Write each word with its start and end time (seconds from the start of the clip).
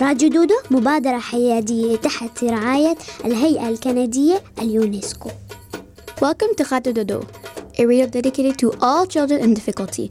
راديو 0.00 0.28
دودو 0.28 0.54
مبادرة 0.70 1.18
حيادية 1.18 1.96
تحت 1.96 2.44
رعاية 2.44 2.96
الهيئة 3.24 3.68
الكندية 3.68 4.42
اليونسكو 4.58 5.30
Welcome 6.22 6.54
to 6.54 6.64
Radio 6.70 6.92
Dodo, 6.92 7.26
a 7.78 7.84
radio 7.84 8.06
dedicated 8.06 8.56
to 8.58 8.70
all 8.80 9.04
children 9.06 9.40
in 9.40 9.54
difficulty. 9.54 10.08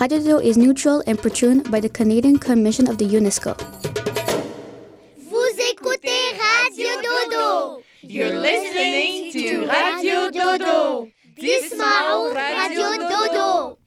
Radio 0.00 0.18
Dodo 0.18 0.38
is 0.38 0.56
neutral 0.58 1.02
and 1.06 1.16
patroned 1.18 1.70
by 1.70 1.80
the 1.80 1.88
Canadian 1.88 2.36
Commission 2.38 2.86
of 2.90 2.98
the 2.98 3.06
UNESCO. 3.18 3.52
Vous 5.30 5.52
écoutez 5.72 6.20
Radio 6.42 6.90
Dodo. 7.06 7.82
You're 8.02 8.36
listening 8.48 9.32
to 9.32 9.66
Radio 9.76 10.30
Dodo. 10.30 11.08
Dismao 11.40 12.34
Radio 12.34 12.86
Dodo. 13.12 13.78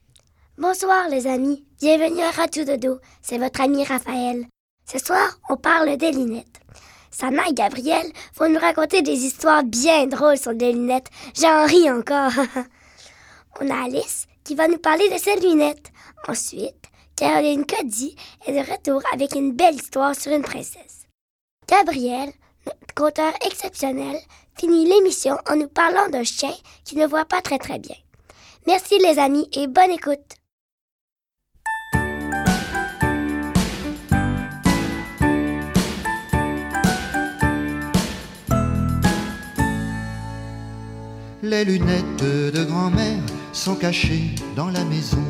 Bonsoir 0.58 1.08
les 1.08 1.26
amis, 1.28 1.64
bienvenue 1.80 2.22
à 2.22 2.32
Radio 2.32 2.64
Dodo, 2.64 2.98
c'est 3.22 3.38
votre 3.38 3.60
ami 3.60 3.84
Raphaël. 3.84 4.46
Ce 4.90 4.98
soir, 4.98 5.38
on 5.48 5.56
parle 5.56 5.96
des 5.96 6.10
lunettes. 6.10 6.60
Sana 7.12 7.46
et 7.48 7.54
Gabriel 7.54 8.10
vont 8.34 8.48
nous 8.48 8.58
raconter 8.58 9.02
des 9.02 9.24
histoires 9.24 9.62
bien 9.62 10.08
drôles 10.08 10.36
sur 10.36 10.52
des 10.52 10.72
lunettes. 10.72 11.10
J'en 11.40 11.64
ris 11.66 11.88
encore. 11.88 12.32
on 13.60 13.70
a 13.70 13.84
Alice 13.84 14.26
qui 14.42 14.56
va 14.56 14.66
nous 14.66 14.78
parler 14.78 15.08
de 15.08 15.16
ses 15.16 15.38
lunettes. 15.38 15.92
Ensuite, 16.26 16.86
Caroline 17.14 17.66
Cody 17.66 18.16
est 18.46 18.52
de 18.52 18.68
retour 18.68 19.00
avec 19.12 19.36
une 19.36 19.52
belle 19.52 19.76
histoire 19.76 20.16
sur 20.16 20.32
une 20.32 20.42
princesse. 20.42 21.06
Gabriel, 21.68 22.32
notre 22.66 22.94
conteur 22.96 23.32
exceptionnel, 23.46 24.16
finit 24.58 24.86
l'émission 24.86 25.36
en 25.48 25.54
nous 25.54 25.68
parlant 25.68 26.08
d'un 26.08 26.24
chien 26.24 26.52
qui 26.84 26.96
ne 26.96 27.06
voit 27.06 27.26
pas 27.26 27.42
très 27.42 27.58
très 27.58 27.78
bien. 27.78 27.96
Merci 28.66 28.98
les 28.98 29.20
amis 29.20 29.48
et 29.52 29.68
bonne 29.68 29.92
écoute. 29.92 30.39
Les 41.50 41.64
lunettes 41.64 42.22
de 42.54 42.62
grand-mère 42.62 43.18
sont 43.52 43.74
cachées 43.74 44.36
dans 44.54 44.68
la 44.68 44.84
maison. 44.84 45.24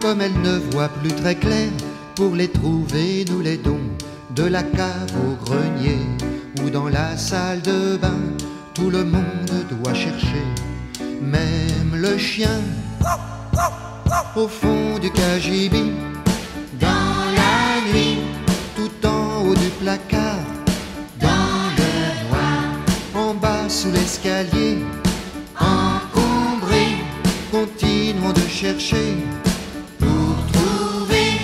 Comme 0.00 0.20
elle 0.20 0.40
ne 0.40 0.58
voit 0.70 0.88
plus 0.88 1.12
très 1.12 1.34
clair, 1.34 1.70
pour 2.14 2.36
les 2.36 2.46
trouver, 2.46 3.24
nous 3.28 3.40
les 3.40 3.56
dons 3.56 3.86
de 4.36 4.44
la 4.44 4.62
cave 4.62 5.12
au 5.26 5.44
grenier 5.44 5.98
ou 6.62 6.70
dans 6.70 6.88
la 6.88 7.16
salle 7.16 7.62
de 7.62 7.96
bain. 7.96 8.20
Tout 8.74 8.90
le 8.90 9.02
monde 9.02 9.56
doit 9.82 9.94
chercher, 9.94 10.44
même 11.20 11.94
le 11.94 12.16
chien, 12.16 12.60
au 14.36 14.46
fond 14.46 15.00
du 15.00 15.10
cagibi, 15.10 15.90
dans 16.78 17.24
la 17.40 17.92
nuit, 17.92 18.18
tout 18.76 19.08
en 19.08 19.44
haut 19.44 19.54
du 19.54 19.70
placard, 19.80 20.46
dans 21.20 21.58
le 21.78 22.28
noir, 22.28 23.26
en 23.28 23.34
bas 23.34 23.68
sous 23.68 23.90
l'escalier, 23.90 24.65
pour 30.00 30.34
trouver 30.52 31.38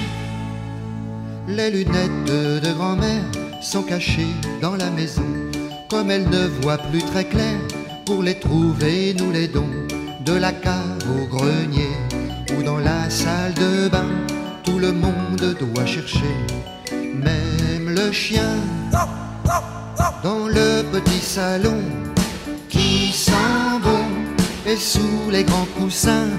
les 1.47 1.71
lunettes 1.71 2.25
de, 2.25 2.59
de 2.59 2.72
grand-mère 2.72 3.22
sont 3.60 3.84
cachées 3.84 4.34
dans 4.60 4.75
la 4.75 4.91
maison. 4.91 5.22
Comme 5.88 6.11
elle 6.11 6.28
ne 6.28 6.49
voit 6.61 6.78
plus 6.78 7.03
très 7.03 7.25
clair, 7.25 7.61
pour 8.05 8.25
les 8.25 8.41
trouver, 8.41 9.15
nous 9.16 9.31
les 9.31 9.47
dons 9.47 9.71
de 10.25 10.32
la 10.32 10.50
cave 10.50 10.99
au 11.16 11.27
grenier 11.27 11.93
ou 12.59 12.62
dans 12.65 12.78
la 12.78 13.09
salle 13.09 13.55
de 13.55 13.88
bain. 13.88 14.11
Tout 14.65 14.81
le 14.81 14.91
monde 14.91 15.56
doit 15.61 15.87
chercher, 15.87 16.34
même 16.91 17.88
le 17.88 18.11
chien, 18.11 18.56
dans 20.25 20.49
le 20.49 20.82
petit 20.91 21.21
salon 21.21 21.82
qui 22.69 23.12
sent 23.12 23.78
bon 23.81 24.06
et 24.66 24.77
sous 24.77 25.31
les 25.31 25.44
grands 25.44 25.69
coussins 25.78 26.31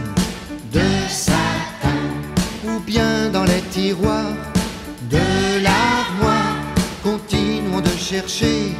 de 0.73 0.89
satin 1.07 2.01
ou 2.65 2.79
bien 2.79 3.29
dans 3.31 3.43
les 3.43 3.61
tiroirs 3.71 4.35
de 5.09 5.63
l'armoire. 5.63 6.57
Continuons 7.03 7.81
de 7.81 7.95
chercher 7.97 8.71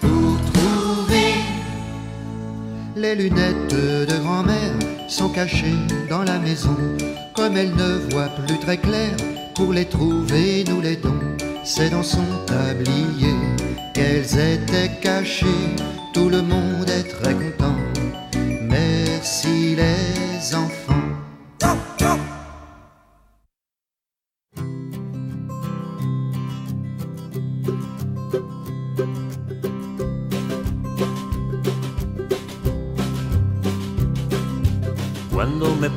pour 0.00 0.38
trouver 0.52 1.34
les 2.96 3.14
lunettes 3.14 3.74
de 4.10 4.16
grand-mère 4.22 4.74
sont 5.08 5.28
cachées 5.28 5.78
dans 6.08 6.22
la 6.22 6.38
maison. 6.38 6.76
Comme 7.34 7.56
elle 7.56 7.74
ne 7.74 7.98
voit 8.10 8.30
plus 8.46 8.58
très 8.58 8.76
clair, 8.76 9.10
pour 9.54 9.72
les 9.72 9.84
trouver, 9.84 10.64
nous 10.68 10.80
les 10.80 10.96
dons. 10.96 11.20
C'est 11.64 11.90
dans 11.90 12.02
son 12.02 12.24
tablier 12.46 13.36
qu'elles 13.94 14.38
étaient 14.38 14.90
cachées. 15.00 15.70
Tout 16.12 16.28
le 16.28 16.42
monde 16.42 16.88
est 16.88 17.08
très 17.08 17.34
content. 17.34 17.76
Merci 18.62 19.76
les 19.76 20.54
enfants. 20.54 20.83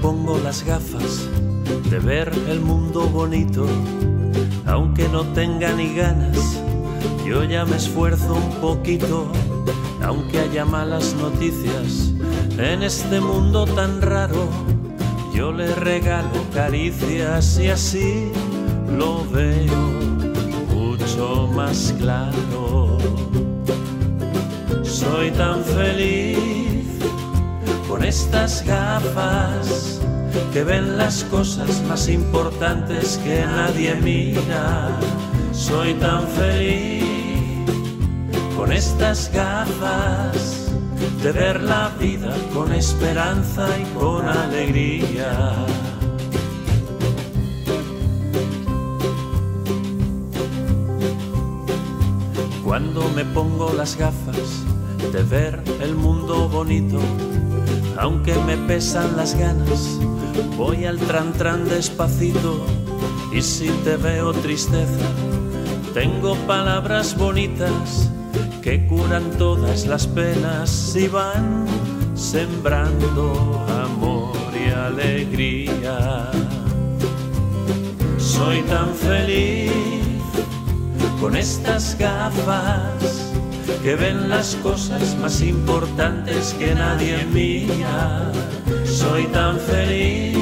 Pongo 0.02 0.38
las 0.40 0.64
gafas 0.64 1.28
de 1.90 2.00
ver 2.00 2.32
el 2.50 2.60
mundo 2.60 3.08
bonito, 3.08 3.66
aunque 4.66 5.08
no 5.10 5.24
tenga 5.34 5.72
ni 5.74 5.94
ganas, 5.96 6.62
yo 7.26 7.44
ya 7.44 7.66
me 7.66 7.78
esfuerzo 7.78 8.36
un 8.36 8.50
poquito, 8.62 9.32
aunque 10.04 10.40
haya 10.40 10.66
malas 10.66 11.16
noticias 11.16 12.14
en 12.58 12.84
este 12.84 13.20
mundo 13.20 13.66
tan 13.66 14.02
raro, 14.02 14.48
yo 15.34 15.52
le 15.52 15.74
regalo 15.76 16.44
caricias 16.54 17.60
y 17.60 17.70
así 17.70 18.32
lo 18.98 19.24
veo 19.30 19.78
mucho 20.74 21.50
más 21.54 21.94
claro. 22.00 22.98
Soy 24.84 25.32
tan 25.32 25.64
feliz 25.64 26.77
con 27.88 28.04
estas 28.04 28.66
gafas 28.66 30.02
que 30.54 30.64
ven 30.64 30.98
las 30.98 31.24
cosas 31.26 31.82
más 31.88 32.10
importantes 32.10 33.18
que 33.24 33.42
nadie 33.42 33.96
mira. 33.96 34.90
Soy 35.52 35.94
tan 35.96 36.28
feliz 36.28 37.04
con 38.56 38.72
estas 38.72 39.32
gafas 39.34 40.72
de 41.24 41.32
ver 41.32 41.62
la 41.62 41.90
vida 42.00 42.36
con 42.54 42.72
esperanza 42.74 43.68
y 43.80 43.84
con 43.98 44.28
alegría. 44.28 45.66
Cuando 52.64 53.10
me 53.16 53.24
pongo 53.26 53.74
las 53.74 53.96
gafas 53.98 54.64
de 55.12 55.24
ver 55.24 55.64
el 55.82 55.96
mundo 55.96 56.50
bonito, 56.50 57.00
aunque 57.98 58.36
me 58.40 58.58
pesan 58.58 59.18
las 59.18 59.36
ganas, 59.38 60.00
voy 60.56 60.86
al 60.86 60.98
tran 60.98 61.34
tran 61.34 61.68
despacito 61.68 62.66
y 63.32 63.42
si 63.42 63.70
te 63.84 63.98
veo 63.98 64.34
tristeza, 64.34 65.08
tengo 65.94 66.36
palabras 66.48 67.18
bonitas 67.18 68.12
que 68.62 68.86
curan 68.88 69.32
todas 69.38 69.86
las 69.86 70.08
penas 70.08 70.96
y 70.96 71.08
van 71.08 71.66
sembrando 72.16 73.66
amor 73.84 74.36
y 74.54 74.70
alegría. 74.70 76.32
Soy 78.18 78.62
tan 78.64 78.94
feliz 78.94 79.72
con 81.20 81.36
estas 81.36 81.98
gafas 81.98 83.27
que 83.84 83.96
ven 83.96 84.30
las 84.30 84.56
cosas 84.56 85.16
más 85.18 85.42
importantes 85.42 86.54
que 86.58 86.74
nadie 86.74 87.26
mira. 87.32 88.32
Soy 88.86 89.26
tan 89.28 89.60
feliz 89.60 90.38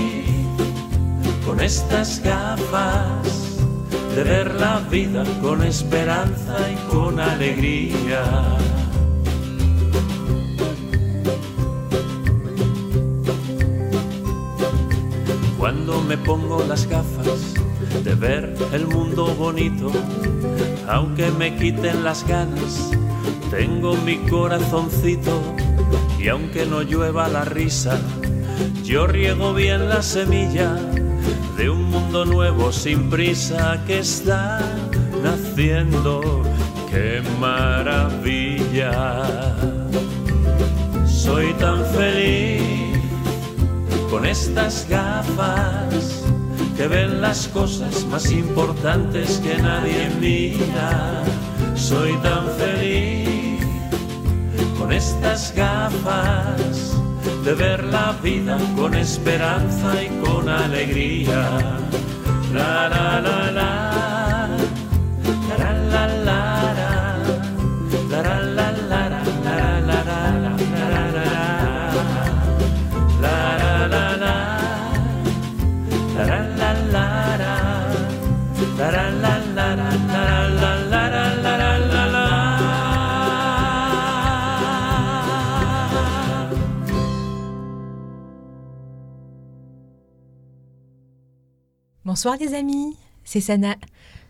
con 1.46 1.60
estas 1.60 2.22
gafas 2.24 3.60
de 4.16 4.24
ver 4.24 4.56
la 4.56 4.80
vida 4.90 5.24
con 5.42 5.64
esperanza 5.64 6.56
y 6.72 6.94
con 6.94 7.20
alegría. 7.20 8.24
Cuando 15.58 16.02
me 16.02 16.18
pongo 16.18 16.64
las 16.64 16.88
gafas 16.88 17.56
de 18.04 18.16
ver 18.16 18.56
el 18.72 18.88
mundo 18.88 19.34
bonito, 19.36 19.92
aunque 20.88 21.32
me 21.32 21.56
quiten 21.58 22.04
las 22.04 22.26
ganas, 22.28 22.92
tengo 23.58 23.96
mi 23.96 24.18
corazoncito 24.30 25.42
y 26.20 26.28
aunque 26.28 26.66
no 26.66 26.82
llueva 26.82 27.30
la 27.30 27.46
risa, 27.46 27.98
yo 28.84 29.08
riego 29.08 29.54
bien 29.54 29.88
la 29.88 30.02
semilla 30.02 30.76
de 31.58 31.70
un 31.70 31.86
mundo 31.86 32.26
nuevo 32.26 32.74
sin 32.74 33.10
prisa 33.10 33.82
que 33.88 34.00
está 34.00 34.60
naciendo. 35.24 36.44
¡Qué 36.92 37.22
maravilla! 37.40 39.24
Soy 41.08 41.54
tan 41.54 41.86
feliz 41.86 43.00
con 44.10 44.26
estas 44.26 44.86
gafas 44.90 46.26
que 46.76 46.88
ven 46.88 47.22
las 47.22 47.48
cosas 47.48 48.06
más 48.06 48.30
importantes 48.32 49.42
que 49.44 49.58
nadie 49.62 50.10
mira. 50.20 51.24
Soy 51.76 52.14
tan 52.18 52.48
feliz 52.58 53.15
con 54.86 54.94
estas 54.94 55.52
gafas 55.56 56.96
de 57.44 57.56
ver 57.56 57.84
la 57.86 58.12
vida 58.22 58.56
con 58.76 58.94
esperanza 58.94 60.04
y 60.04 60.10
con 60.24 60.48
alegría. 60.48 61.50
La 62.54 62.88
la 62.88 63.20
la 63.20 63.52
la. 63.52 63.85
Bonsoir 92.16 92.38
les 92.38 92.54
amis, 92.54 92.96
c'est 93.26 93.42
Sana. 93.42 93.76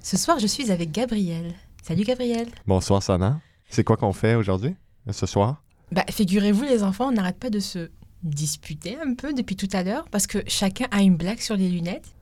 Ce 0.01 0.17
soir, 0.17 0.39
je 0.39 0.47
suis 0.47 0.71
avec 0.71 0.91
Gabriel. 0.91 1.53
Salut 1.83 2.03
Gabriel. 2.03 2.47
Bonsoir 2.65 3.03
Sana. 3.03 3.39
C'est 3.69 3.83
quoi 3.83 3.95
qu'on 3.95 4.11
fait 4.11 4.33
aujourd'hui, 4.33 4.75
ce 5.11 5.27
soir? 5.27 5.61
Bah, 5.91 6.03
figurez-vous 6.09 6.63
les 6.63 6.81
enfants, 6.81 7.09
on 7.09 7.11
n'arrête 7.11 7.37
pas 7.37 7.51
de 7.51 7.59
se 7.59 7.91
disputer 8.23 8.97
un 8.99 9.13
peu 9.13 9.35
depuis 9.35 9.55
tout 9.55 9.69
à 9.71 9.83
l'heure 9.83 10.09
parce 10.09 10.25
que 10.25 10.39
chacun 10.47 10.87
a 10.89 11.03
une 11.03 11.15
blague 11.15 11.41
sur 11.41 11.55
les 11.55 11.69
lunettes. 11.69 12.15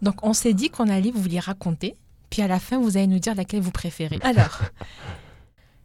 Donc 0.00 0.24
on 0.24 0.32
s'est 0.32 0.54
dit 0.54 0.70
qu'on 0.70 0.88
allait 0.88 1.10
vous 1.10 1.28
les 1.28 1.40
raconter, 1.40 1.98
puis 2.30 2.40
à 2.40 2.48
la 2.48 2.58
fin 2.58 2.80
vous 2.80 2.96
allez 2.96 3.06
nous 3.06 3.18
dire 3.18 3.34
laquelle 3.34 3.60
vous 3.60 3.72
préférez. 3.72 4.18
Alors, 4.22 4.62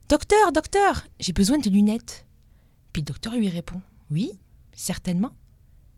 docteur, 0.07 0.53
docteur, 0.53 1.03
j'ai 1.19 1.33
besoin 1.33 1.57
de 1.57 1.69
lunettes. 1.69 2.25
Puis 2.93 3.01
le 3.01 3.07
docteur 3.07 3.35
lui 3.35 3.49
répond, 3.49 3.81
oui, 4.09 4.31
certainement. 4.71 5.33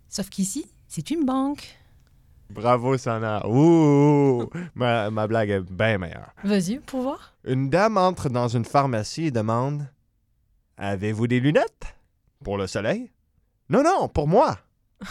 Sauf 0.10 0.32
qu'ici, 0.32 0.66
c'est 0.88 1.12
une 1.12 1.26
banque. 1.26 1.78
Bravo 2.50 2.98
Sana. 2.98 3.46
Ouh! 3.48 4.50
ma, 4.76 5.10
ma 5.10 5.28
blague 5.28 5.50
est 5.50 5.62
bien 5.62 5.98
meilleure. 5.98 6.32
Vas-y, 6.44 6.80
pour 6.80 7.02
voir. 7.02 7.34
Une 7.46 7.70
dame 7.70 7.98
entre 7.98 8.30
dans 8.30 8.48
une 8.48 8.66
pharmacie 8.66 9.26
et 9.26 9.32
demande 9.32 9.88
Avez-vous 10.78 11.28
des 11.28 11.40
lunettes? 11.40 11.96
Pour 12.44 12.58
le 12.58 12.68
soleil? 12.68 13.12
Non, 13.70 13.84
non, 13.84 14.08
pour 14.08 14.28
moi. 14.28 14.58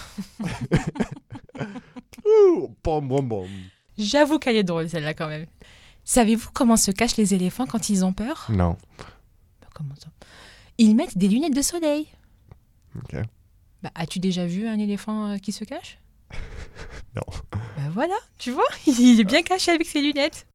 Ouh! 2.25 2.75
Pom, 2.83 3.09
pom, 3.09 3.29
pom. 3.29 3.49
J'avoue 3.99 4.39
qu'elle 4.39 4.57
est 4.57 4.65
drôle 4.65 4.89
celle-là 4.89 5.15
quand 5.15 5.29
même. 5.29 5.47
Savez-vous 6.05 6.51
comment 6.53 6.77
se 6.77 6.91
cachent 6.91 7.17
les 7.17 7.35
éléphants 7.35 7.67
quand 7.67 7.89
ils 7.89 8.05
ont 8.05 8.13
peur? 8.13 8.47
Non. 8.49 8.77
Bah, 8.99 9.69
Comment 9.75 9.95
ça? 9.97 10.09
Ils 10.79 10.95
mettent 10.95 11.17
des 11.19 11.29
lunettes 11.29 11.55
de 11.55 11.63
soleil. 11.63 12.07
OK. 12.97 13.17
Bah, 13.83 13.91
As-tu 13.95 14.19
déjà 14.21 14.47
vu 14.47 14.67
un 14.69 14.79
éléphant 14.79 15.31
euh, 15.33 15.39
qui 15.39 15.53
se 15.53 15.65
cache? 15.65 15.99
Non. 17.15 17.23
Bah 17.53 17.91
voilà, 17.93 18.17
tu 18.39 18.51
vois, 18.51 18.69
il 18.87 19.21
est 19.21 19.25
bien 19.25 19.43
caché 19.43 19.73
avec 19.73 19.87
ses 19.87 20.03
lunettes. 20.03 20.47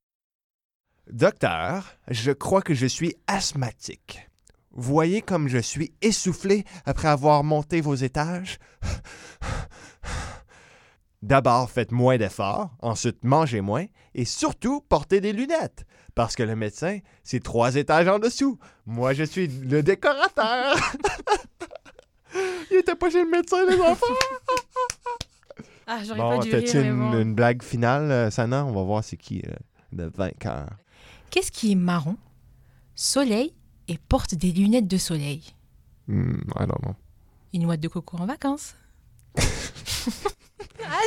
Docteur, 1.12 1.98
je 2.08 2.32
crois 2.32 2.62
que 2.62 2.74
je 2.74 2.86
suis 2.86 3.16
asthmatique. 3.28 4.30
Voyez 4.72 5.22
comme 5.22 5.48
je 5.50 5.58
suis 5.58 5.94
essoufflé 6.02 6.64
après 6.86 7.10
avoir 7.10 7.44
monté 7.44 7.82
vos 7.82 7.96
étages. 7.96 8.60
D'abord, 11.22 11.70
faites 11.70 11.92
moins 11.92 12.18
d'efforts, 12.18 12.70
ensuite 12.82 13.24
mangez 13.24 13.62
moins 13.62 13.86
et 14.16 14.26
surtout 14.26 14.82
portez 14.82 15.20
des 15.22 15.34
lunettes. 15.34 15.86
Parce 16.16 16.36
que 16.36 16.44
le 16.44 16.56
médecin, 16.56 17.00
c'est 17.24 17.44
trois 17.44 17.76
étages 17.76 18.08
en 18.08 18.20
dessous. 18.20 18.58
Moi, 18.86 19.14
je 19.14 19.24
suis 19.24 19.48
le 19.48 19.84
décorateur. 19.84 20.76
Il 22.72 22.78
était 22.78 22.96
pas 22.96 23.10
chez 23.10 23.24
le 23.24 23.30
médecin, 23.30 23.66
les 23.70 23.80
enfants. 23.80 24.06
Ah, 25.88 26.00
j'aurais 26.06 26.20
Bon, 26.20 26.38
pas 26.38 26.44
dû 26.44 26.50
t'as-tu 26.52 26.78
rire, 26.80 26.94
mais 26.96 27.06
une, 27.06 27.12
bon. 27.12 27.20
une 27.20 27.34
blague 27.36 27.64
finale, 27.64 28.12
euh, 28.12 28.30
Sana? 28.32 28.66
On 28.66 28.72
va 28.72 28.84
voir 28.84 29.04
c'est 29.04 29.18
qui 29.18 29.42
euh, 29.48 29.52
le 29.96 30.10
vainqueur. 30.10 30.68
Qu'est-ce 31.30 31.52
qui 31.52 31.72
est 31.72 31.76
marron, 31.76 32.18
soleil 32.96 33.54
et 33.88 33.98
porte 33.98 34.36
des 34.36 34.52
lunettes 34.52 34.88
de 34.88 34.98
soleil? 34.98 35.54
Hmm, 36.08 36.36
I 36.60 36.66
don't 36.68 36.80
know. 36.82 36.96
Une 37.54 37.64
noix 37.64 37.78
de 37.78 37.88
coco 37.88 38.18
en 38.18 38.26
vacances. 38.26 38.76
ah, 39.38 39.42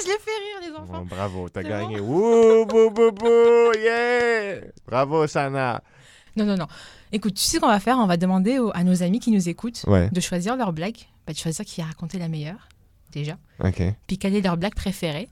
je 0.03 0.07
les 0.09 0.19
fais 0.19 0.31
rire, 0.31 0.71
les 0.71 0.77
enfants. 0.77 1.01
Bon, 1.01 1.05
bravo, 1.05 1.49
t'as 1.49 1.63
gagné. 1.63 2.01
Wouh, 2.01 2.67
bou, 2.67 2.91
bou, 2.91 3.11
bou, 3.13 3.73
yeah! 3.79 4.61
Bravo, 4.87 5.27
Sana. 5.27 5.83
Non, 6.37 6.45
non, 6.45 6.57
non. 6.57 6.67
Écoute, 7.13 7.35
tu 7.35 7.43
sais 7.43 7.57
ce 7.57 7.61
qu'on 7.61 7.69
va 7.69 7.81
faire? 7.81 7.99
On 7.99 8.07
va 8.07 8.17
demander 8.17 8.59
aux- 8.59 8.73
à 8.75 8.83
nos 8.83 9.03
amis 9.03 9.21
qui 9.21 9.31
nous 9.31 9.49
écoutent 9.49 9.85
Ouais. 9.87 10.09
de 10.11 10.21
choisir 10.21 10.57
leur 10.57 10.73
blague, 10.73 10.97
bah, 11.27 11.33
de 11.33 11.39
choisir 11.39 11.65
qui 11.65 11.81
a 11.81 11.85
raconté 11.85 12.19
la 12.19 12.29
meilleure, 12.29 12.69
déjà. 13.15 13.37
OK, 13.63 13.83
Puis 14.07 14.19
quelle 14.19 14.35
est 14.35 14.41
leur 14.41 14.57
blague 14.57 14.75
préférée. 14.75 15.29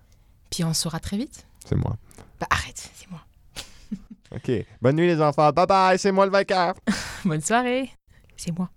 Puis 0.50 0.64
on 0.64 0.73
saura 0.75 1.00
très 1.00 1.17
vite. 1.17 1.46
c'est 1.64 1.76
moi. 1.76 1.96
Bah 2.40 2.46
arrête, 2.50 2.90
c'est 2.94 3.11
moi. 3.11 3.20
OK. 4.37 4.50
Bonne 4.80 4.97
nuit, 4.97 5.07
les 5.07 5.21
enfants. 5.21 5.50
Bye 5.52 5.66
bye, 5.66 5.99
c'est 5.99 6.12
moi 6.12 6.26
le 6.26 6.33
vainqueur. 6.33 6.75
Bonne 7.25 7.40
soirée. 7.40 7.90
C'est 8.37 8.57
moi. 8.57 8.71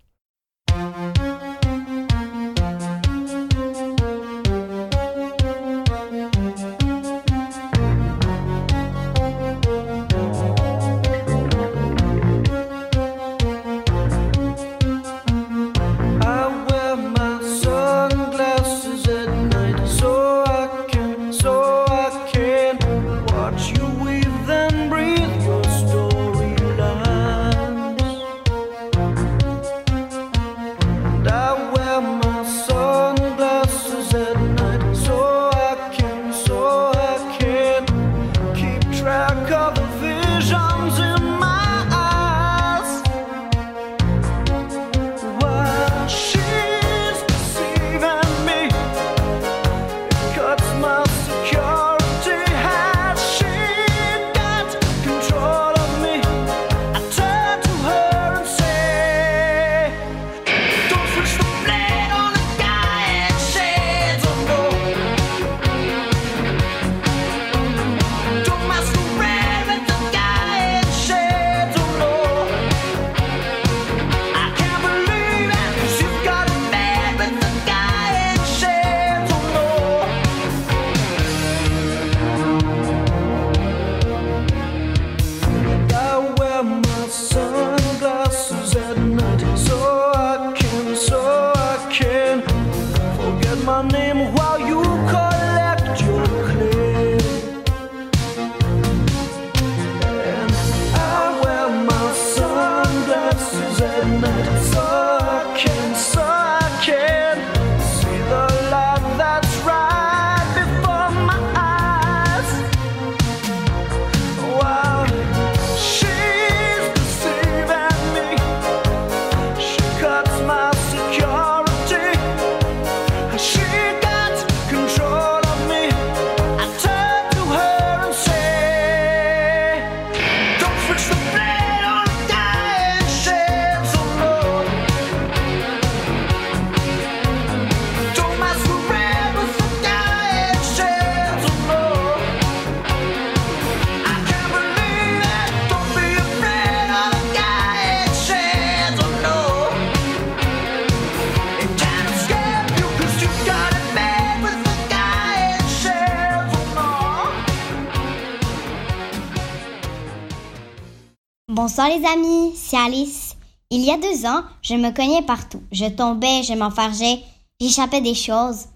Amis, 162.06 162.52
c'est 162.54 162.76
Alice. 162.76 163.36
Il 163.70 163.80
y 163.82 163.90
a 163.90 163.96
deux 163.96 164.26
ans, 164.26 164.42
je 164.62 164.74
me 164.74 164.90
cognais 164.90 165.22
partout. 165.22 165.62
Je 165.72 165.86
tombais, 165.86 166.42
je 166.42 166.54
m'enfargeais, 166.54 167.22
j'échappais 167.60 168.00
des 168.00 168.14
choses. 168.14 168.66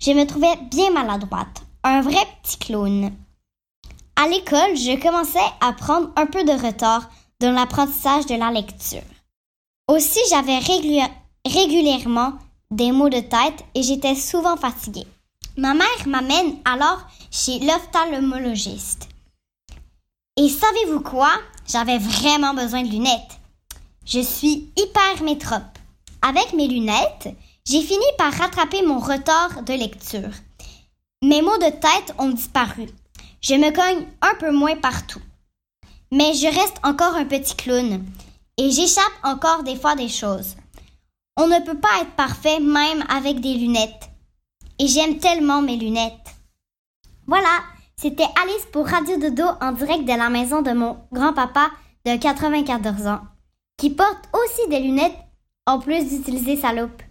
Je 0.00 0.12
me 0.12 0.24
trouvais 0.24 0.56
bien 0.70 0.90
maladroite, 0.90 1.62
un 1.82 2.00
vrai 2.00 2.24
petit 2.42 2.58
clown. 2.58 3.12
À 4.14 4.28
l'école, 4.28 4.76
je 4.76 5.00
commençais 5.00 5.38
à 5.60 5.72
prendre 5.72 6.10
un 6.16 6.26
peu 6.26 6.44
de 6.44 6.52
retard 6.52 7.10
dans 7.40 7.52
l'apprentissage 7.52 8.26
de 8.26 8.34
la 8.34 8.50
lecture. 8.50 9.02
Aussi, 9.88 10.20
j'avais 10.30 10.58
régulièrement 11.44 12.32
des 12.70 12.92
maux 12.92 13.08
de 13.08 13.20
tête 13.20 13.64
et 13.74 13.82
j'étais 13.82 14.14
souvent 14.14 14.56
fatiguée. 14.56 15.06
Ma 15.56 15.74
mère 15.74 16.06
m'amène 16.06 16.56
alors 16.64 17.00
chez 17.30 17.58
l'ophtalmologiste. 17.60 19.08
Et 20.38 20.50
savez-vous 20.50 21.00
quoi? 21.00 21.30
J'avais 21.66 21.98
vraiment 21.98 22.52
besoin 22.52 22.82
de 22.82 22.90
lunettes. 22.90 23.40
Je 24.04 24.20
suis 24.20 24.70
hyper 24.76 25.22
métrope. 25.22 25.62
Avec 26.20 26.52
mes 26.52 26.68
lunettes, 26.68 27.28
j'ai 27.64 27.80
fini 27.80 28.04
par 28.18 28.32
rattraper 28.34 28.82
mon 28.82 28.98
retard 28.98 29.62
de 29.62 29.72
lecture. 29.72 30.30
Mes 31.22 31.40
maux 31.40 31.56
de 31.56 31.70
tête 31.70 32.14
ont 32.18 32.28
disparu. 32.28 32.86
Je 33.40 33.54
me 33.54 33.70
cogne 33.70 34.06
un 34.20 34.34
peu 34.38 34.52
moins 34.52 34.76
partout. 34.76 35.22
Mais 36.12 36.34
je 36.34 36.46
reste 36.46 36.76
encore 36.84 37.14
un 37.14 37.24
petit 37.24 37.56
clown 37.56 38.04
et 38.58 38.70
j'échappe 38.70 39.04
encore 39.22 39.62
des 39.62 39.76
fois 39.76 39.96
des 39.96 40.08
choses. 40.08 40.56
On 41.38 41.46
ne 41.46 41.60
peut 41.60 41.78
pas 41.78 42.02
être 42.02 42.14
parfait 42.14 42.60
même 42.60 43.04
avec 43.08 43.40
des 43.40 43.54
lunettes. 43.54 44.10
Et 44.78 44.86
j'aime 44.86 45.18
tellement 45.18 45.62
mes 45.62 45.76
lunettes. 45.76 46.34
Voilà, 47.26 47.62
c'était 47.98 48.28
Alice 48.42 48.66
pour 48.72 48.86
Radio 48.86 49.16
Dodo 49.16 49.44
en 49.60 49.72
direct 49.72 50.04
de 50.04 50.16
la 50.16 50.28
maison 50.28 50.60
de 50.60 50.72
mon 50.72 50.98
grand-papa 51.12 51.70
de 52.04 52.16
94 52.16 53.06
ans, 53.06 53.20
qui 53.78 53.90
porte 53.90 54.28
aussi 54.34 54.68
des 54.68 54.80
lunettes 54.80 55.16
en 55.66 55.78
plus 55.78 56.04
d'utiliser 56.08 56.56
sa 56.56 56.72
loupe. 56.72 57.02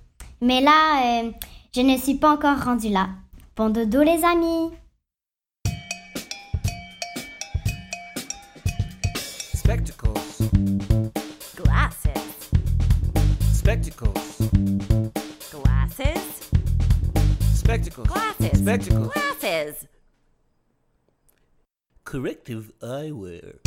Mais 0.41 0.61
là, 0.61 1.23
euh, 1.23 1.31
je 1.75 1.81
ne 1.81 1.97
suis 1.97 2.15
pas 2.15 2.31
encore 2.31 2.63
rendue 2.63 2.89
là. 2.89 3.09
Bon 3.55 3.69
dodo 3.69 4.03
les 4.03 4.23
amis 4.23 4.71
Spectacles. 9.55 10.13
Glasses. 11.55 12.07
Spectacles. 13.53 14.11
Glasses. 15.51 16.51
Spectacles. 17.55 18.03
Glasses. 18.03 18.59
Spectacles. 18.59 19.09
Glasses. 19.41 19.94
Corrective 22.15 22.72
eyewear. 22.81 23.60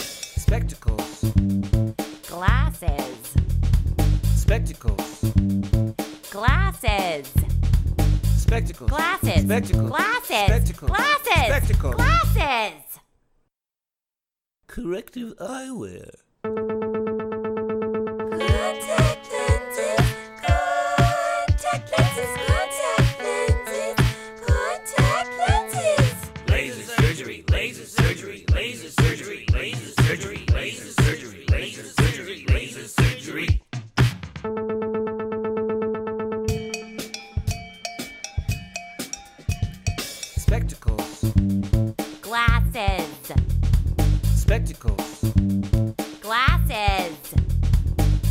Spectacles. 0.00 1.22
Glasses. 2.26 3.34
Spectacles. 4.34 5.20
Glasses. 6.32 7.32
Spectacles. 8.24 8.90
Glasses. 8.90 9.40
Spectacles. 9.40 9.86
Glasses. 9.86 10.48
Spectacles. 10.48 10.90
Glasses. 10.90 11.44
Spectacles. 11.46 11.94
Glasses. 11.94 12.98
Corrective 14.66 15.32
eyewear. 15.38 16.10
Contact 18.32 19.07
Spectacles. 44.48 45.20
Glasses. 46.22 47.34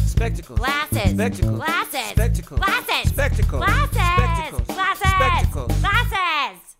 Spectacles. 0.07 0.57
Glasses. 0.57 1.11
Spectacles. 1.11 1.59
Glasses. 1.59 2.09
Spectacles. 2.09 2.57
Glasses. 2.57 3.09
Spectacles. 3.11 3.59
Glasses. 3.59 3.91
Spectacles. 3.93 4.65
Glasses. 4.73 5.11
Spectacles. 5.13 5.67
Glasses. 5.79 6.77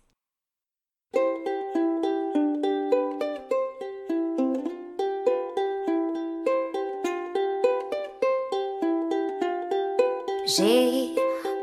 J'ai 10.48 11.14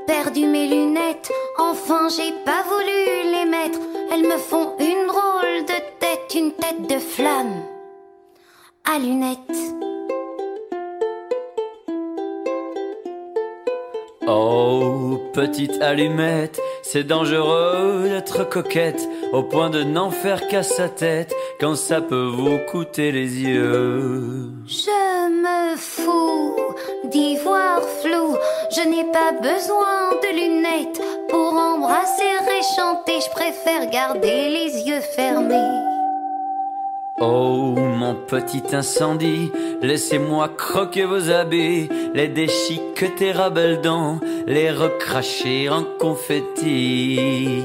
perdu 0.07 0.45
mes 0.47 0.67
lunettes, 0.69 1.29
enfin 1.57 2.07
j'ai 2.07 2.31
pas 2.45 2.63
voulu 2.63 3.33
les 3.33 3.43
mettre. 3.43 3.79
Elles 4.13 4.23
me 4.23 4.37
font 4.37 4.74
à 8.95 8.99
lunettes. 8.99 9.39
Oh, 14.27 15.19
petite 15.33 15.81
allumette, 15.81 16.59
c'est 16.81 17.03
dangereux 17.03 18.05
d'être 18.09 18.47
coquette, 18.47 19.07
au 19.33 19.43
point 19.43 19.69
de 19.69 19.83
n'en 19.83 20.11
faire 20.11 20.47
qu'à 20.47 20.63
sa 20.63 20.87
tête, 20.87 21.35
quand 21.59 21.75
ça 21.75 22.01
peut 22.01 22.29
vous 22.33 22.57
coûter 22.71 23.11
les 23.11 23.41
yeux. 23.41 24.51
Je 24.65 25.29
me 25.43 25.75
fous 25.75 26.55
d'y 27.05 27.37
voir 27.37 27.81
flou, 28.01 28.37
je 28.71 28.87
n'ai 28.87 29.05
pas 29.11 29.33
besoin 29.33 30.11
de 30.23 30.29
lunettes 30.39 31.01
pour 31.29 31.53
embrasser 31.53 32.23
et 32.23 32.75
chanter, 32.75 33.19
je 33.25 33.29
préfère 33.29 33.89
garder 33.89 34.49
les 34.49 34.87
yeux 34.87 35.01
fermés. 35.01 35.94
Oh, 37.17 37.75
mon 37.77 38.13
petit 38.13 38.63
incendie, 38.73 39.49
laissez-moi 39.81 40.49
croquer 40.49 41.05
vos 41.05 41.29
habits, 41.29 41.87
les 42.13 42.27
déchiqueter 42.27 43.31
à 43.31 43.49
belles 43.49 43.79
dents, 43.81 44.19
les 44.47 44.69
recracher 44.69 45.69
en 45.69 45.83
confetti. 45.97 47.63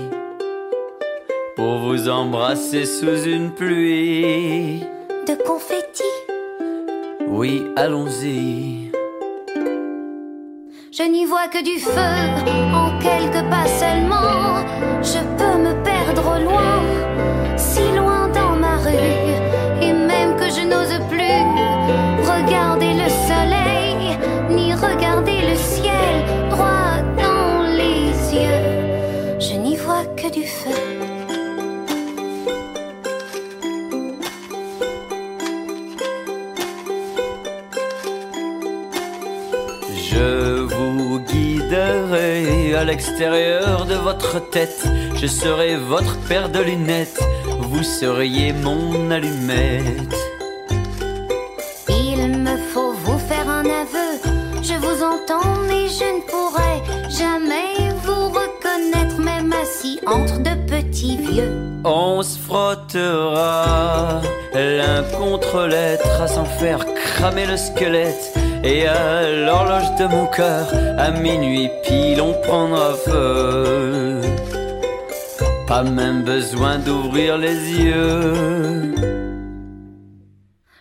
Pour 1.57 1.79
vous 1.79 2.09
embrasser 2.09 2.85
sous 2.85 3.25
une 3.25 3.51
pluie. 3.51 4.85
De 5.27 5.35
confetti, 5.45 6.05
Oui, 7.29 7.65
allons-y. 7.77 8.91
je 10.93 11.03
n'y 11.05 11.25
vois 11.25 11.49
que 11.49 11.63
du 11.63 11.79
feu 11.81 12.17
en 12.73 12.99
quelques 13.01 13.45
pas 13.51 13.67
seulement. 13.67 14.65
Je 15.03 15.19
peux 15.39 15.59
me 15.59 15.73
perdre 15.83 16.37
au 16.37 16.45
loin, 16.45 16.83
si 17.57 17.81
loin 17.97 18.29
dans 18.29 18.57
ma 18.57 18.77
rue, 18.79 19.40
je 20.51 20.63
n'ose 20.63 20.99
plus 21.09 21.41
regarder 22.29 22.93
le 22.95 23.09
soleil, 23.29 24.19
ni 24.51 24.75
regarder 24.75 25.43
le 25.49 25.57
ciel 25.57 26.49
droit 26.51 26.97
dans 27.17 27.63
les 27.63 28.35
yeux. 28.35 29.39
Je 29.39 29.55
n'y 29.55 29.77
vois 29.77 30.05
que 30.17 30.29
du 30.33 30.45
feu. 30.45 30.71
Je 40.11 40.63
vous 40.63 41.21
guiderai 41.21 42.75
à 42.75 42.85
l'extérieur 42.85 43.87
de 43.87 43.95
votre 43.95 44.51
tête. 44.51 44.85
Je 45.15 45.27
serai 45.27 45.77
votre 45.77 46.19
paire 46.29 46.49
de 46.49 46.61
lunettes. 46.61 47.21
Vous 47.61 47.85
seriez 47.85 48.53
mon 48.53 49.11
allumette. 49.13 50.30
Vieux. 61.07 61.53
On 61.85 62.23
se 62.23 62.39
frottera 62.39 64.21
l'un 64.55 65.03
contre 65.19 65.67
l'être 65.67 66.21
à 66.21 66.27
s'en 66.27 66.45
faire 66.45 66.85
cramer 66.95 67.47
le 67.47 67.57
squelette. 67.57 68.35
Et 68.63 68.87
à 68.87 69.23
l'horloge 69.47 69.95
de 69.99 70.07
mon 70.07 70.27
cœur, 70.27 70.67
à 70.99 71.11
minuit 71.11 71.71
pile, 71.85 72.21
on 72.21 72.35
prendra 72.47 72.93
feu. 72.95 74.21
Pas 75.67 75.83
même 75.83 76.23
besoin 76.23 76.79
d'ouvrir 76.79 77.39
les 77.39 77.57
yeux. 77.83 78.95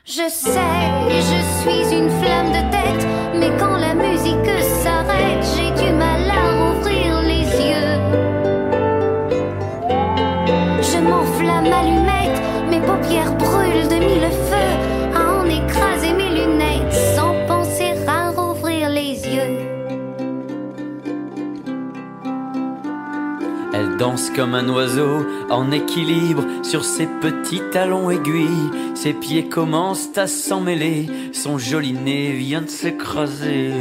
Je 0.04 0.28
sais, 0.28 0.60
je 1.08 1.40
suis 1.62 1.96
une 1.96 2.10
flamme 2.10 2.52
de 2.52 2.72
tête, 2.72 3.08
mais 3.36 3.52
quand 3.60 3.78
la 3.78 3.94
musique 3.94 4.50
s'arrête, 4.84 5.09
paupières 13.00 13.34
brûlent 13.38 13.88
de 13.88 13.96
mille 13.96 14.30
feux 14.50 15.16
à 15.16 15.40
en 15.40 15.46
écraser 15.46 16.14
mes 16.14 16.30
lunettes 16.30 16.94
sans 17.16 17.34
penser 17.48 17.94
à 18.08 18.32
rouvrir 18.32 18.90
les 18.90 19.12
yeux. 19.12 19.58
Elle 23.74 23.98
danse 23.98 24.30
comme 24.36 24.56
un 24.56 24.68
oiseau 24.70 25.26
en 25.50 25.72
équilibre 25.72 26.44
sur 26.64 26.84
ses 26.84 27.08
petits 27.22 27.62
talons 27.72 28.10
aiguilles. 28.10 28.72
Ses 28.96 29.14
pieds 29.14 29.48
commencent 29.48 30.18
à 30.18 30.28
s'emmêler, 30.28 31.08
son 31.34 31.58
joli 31.58 31.94
nez 31.94 32.32
vient 32.32 32.62
de 32.62 32.70
se 32.70 32.88
creuser. 32.88 33.72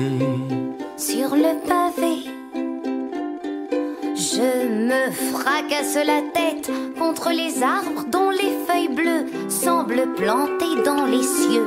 Sur 0.97 1.35
le 1.35 1.69
pas 1.69 1.88
je 4.39 4.69
me 4.69 5.11
fracasse 5.11 5.97
la 5.97 6.23
tête 6.33 6.71
contre 6.97 7.31
les 7.31 7.63
arbres 7.63 8.05
dont 8.09 8.31
les 8.31 8.55
feuilles 8.67 8.95
bleues 8.95 9.27
semblent 9.49 10.15
plantées 10.15 10.83
dans 10.85 11.07
les 11.07 11.25
cieux. 11.25 11.67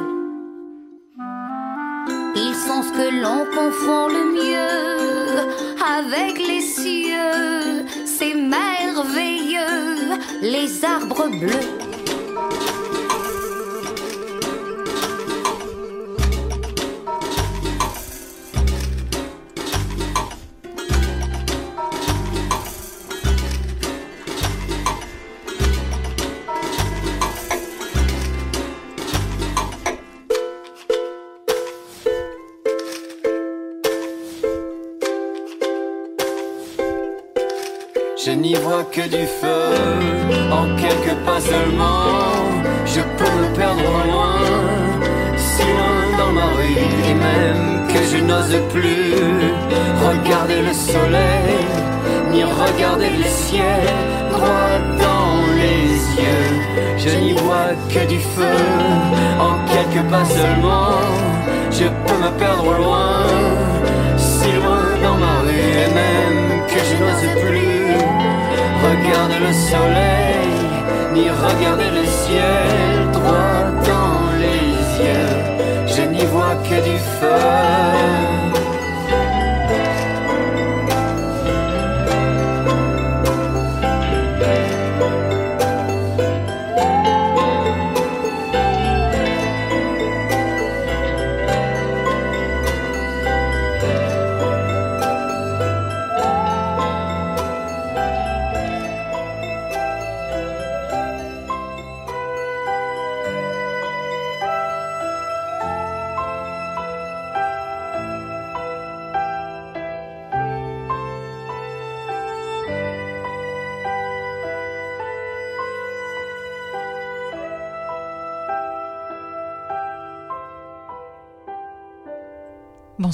Ils 2.36 2.56
sont 2.66 2.82
ce 2.84 2.92
que 2.98 3.10
l'on 3.22 3.42
confond 3.58 4.08
le 4.08 4.24
mieux 4.40 5.52
avec 5.98 6.38
les 6.40 6.62
cieux. 6.62 7.86
C'est 8.06 8.36
merveilleux, 8.36 10.18
les 10.42 10.86
arbres 10.86 11.28
bleus. 11.28 11.91
Vois 38.72 38.84
que 38.86 39.02
du 39.02 39.26
feu, 39.42 39.64
en 40.60 40.66
quelques 40.76 41.18
pas 41.26 41.42
seulement. 41.52 42.04
Je 42.86 43.02
peux 43.18 43.34
me 43.40 43.48
perdre 43.56 43.92
loin, 44.12 44.40
si 45.38 45.64
loin 45.78 46.02
dans 46.20 46.34
ma 46.40 46.48
rue, 46.58 46.86
et 47.10 47.16
même 47.30 47.88
que 47.92 48.02
je 48.12 48.18
n'ose 48.30 48.58
plus 48.74 49.14
regarder 50.08 50.60
le 50.70 50.74
soleil, 50.92 51.60
ni 52.32 52.44
regarder 52.44 53.12
le 53.22 53.30
ciel 53.44 53.84
droit 54.34 54.76
dans 55.06 55.34
les 55.62 55.90
yeux. 56.22 56.52
Je 57.04 57.12
n'y 57.24 57.34
vois 57.34 57.72
que 57.94 58.02
du 58.14 58.20
feu, 58.36 58.58
en 59.48 59.54
quelques 59.72 60.06
pas 60.14 60.26
seulement. 60.38 60.96
Je 61.80 61.88
peux 62.04 62.20
me 62.26 62.32
perdre 62.44 62.72
loin, 62.84 63.16
si 64.18 64.50
loin 64.60 64.86
dans 65.04 65.18
ma 65.26 65.36
rue, 65.46 65.70
et 65.84 65.92
même 66.02 66.44
que 66.72 66.80
je 66.90 66.96
n'ose 67.02 67.30
plus 67.46 67.71
le 69.46 69.54
soleil, 69.54 70.56
ni 71.14 71.30
regarder 71.30 71.90
le 72.00 72.06
ciel 72.06 73.12
droit 73.12 73.64
dans 73.92 74.32
les 74.44 74.70
yeux. 75.04 75.38
Je 75.88 76.04
n'y 76.04 76.26
vois 76.26 76.56
que 76.68 76.78
du 76.90 76.98
feu. 77.20 78.31